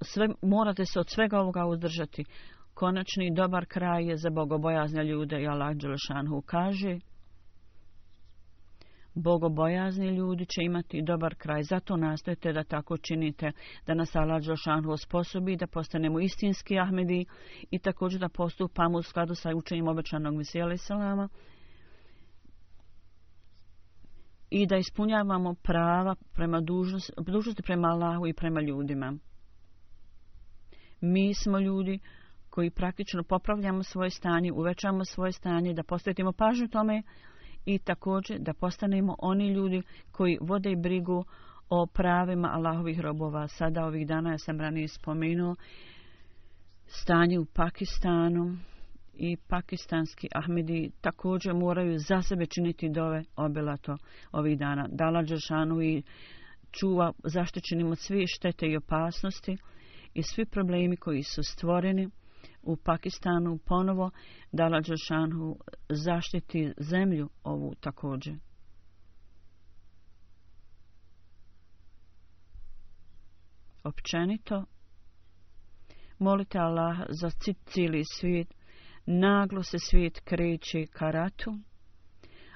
[0.00, 2.24] sve, morate se od svega ovoga uzdržati.
[2.76, 6.98] Konačni dobar kraj je za bogobojazne ljude i Allah Đelešanhu kaže
[9.14, 11.62] bogobojazni ljudi će imati dobar kraj.
[11.62, 13.52] Zato nastojte da tako činite,
[13.86, 17.24] da nas Allah Đelešanhu osposobi, da postanemo istinski Ahmedi
[17.70, 21.28] i također da postupamo u skladu sa učenjem obećanog Mesija Salama
[24.50, 29.18] i da ispunjavamo prava prema dužnosti, dužnosti prema Allahu i prema ljudima.
[31.00, 31.98] Mi smo ljudi
[32.56, 37.02] koji praktično popravljamo svoje stanje, uvećamo svoje stanje, da posvetimo pažnju tome
[37.66, 39.82] i također da postanemo oni ljudi
[40.12, 41.24] koji vode brigu
[41.68, 43.48] o pravima Allahovih robova.
[43.48, 45.56] Sada ovih dana ja sam ranije spomenuo
[46.86, 48.56] stanje u Pakistanu
[49.14, 53.96] i pakistanski Ahmedi također moraju za sebe činiti dove obilato
[54.32, 54.88] ovih dana.
[54.90, 56.02] Dala Đeršanu i
[56.70, 59.56] čuva zaštićenim od svih štete i opasnosti
[60.14, 62.10] i svi problemi koji su stvoreni
[62.66, 64.10] u Pakistanu ponovo
[64.52, 65.56] dala Đeršanu
[65.88, 68.34] zaštiti zemlju ovu također.
[73.84, 74.64] Općenito,
[76.18, 77.30] molite Allah za
[77.66, 78.54] cijeli svijet,
[79.06, 81.58] naglo se svijet kreće ka ratu.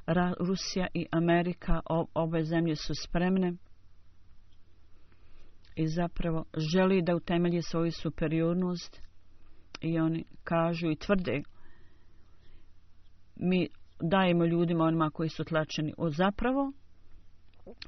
[0.06, 1.80] Ra Rusija i Amerika,
[2.14, 3.52] obe zemlje su spremne
[5.76, 9.09] i zapravo želi da utemelji svoju superiornost
[9.80, 11.42] i oni kažu i tvrde
[13.36, 13.68] mi
[14.00, 16.72] dajemo ljudima onima koji su tlačeni od zapravo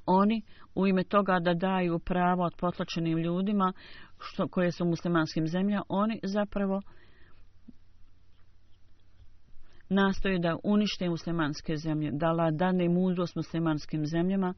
[0.07, 0.43] oni
[0.75, 3.73] u ime toga da daju pravo od potlačenim ljudima
[4.19, 6.83] što, koje su muslimanskim zemlja oni zapravo
[9.89, 14.55] nastoje da unište muslimanske zemlje, da la dane mudrost muslimanskim zemljama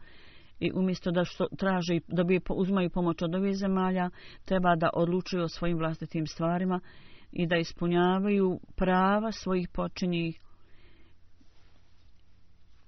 [0.61, 4.11] i umjesto da što traže da bi uzmaju pomoć od ovih zemalja,
[4.45, 6.81] treba da odlučuju o svojim vlastitim stvarima
[7.35, 10.41] i da ispunjavaju prava svojih počinjih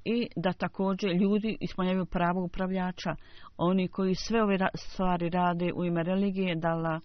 [0.05, 3.17] i da također ljudi ispunjavaju pravo upravljača.
[3.57, 7.03] Oni koji sve ove stvari rade u ime religije, da Allah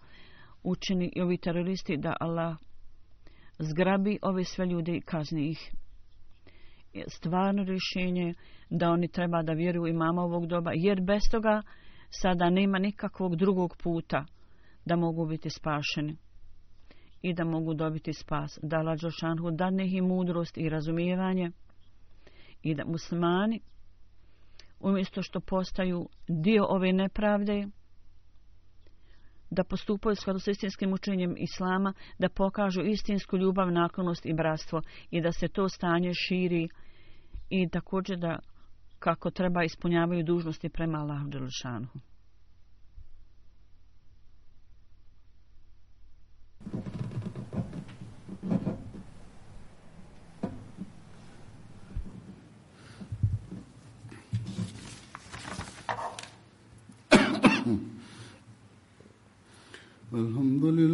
[0.64, 2.58] učini i ovi teroristi, da Allah
[3.60, 5.72] zgrabi ove sve ljude i kazni ih.
[7.08, 8.34] Stvarno rješenje
[8.70, 11.62] da oni treba da vjeruju imama ovog doba, jer bez toga
[12.10, 14.26] sada nema nikakvog drugog puta
[14.86, 16.18] da mogu biti spašeni
[17.22, 18.60] i da mogu dobiti spas.
[18.64, 21.52] Da la Đošanhu dadne im mudrost i razumijevanje
[22.64, 23.60] i da muslimani
[24.80, 27.68] umjesto što postaju dio ove nepravde,
[29.50, 35.22] da postupaju skladu s istinskim učenjem Islama, da pokažu istinsku ljubav, naklonost i bratstvo i
[35.22, 36.68] da se to stanje širi
[37.50, 38.40] i također da
[39.00, 42.00] kako treba ispunjavaju dužnosti prema Allahu Đelšanhu.
[60.21, 60.90] الحمد لله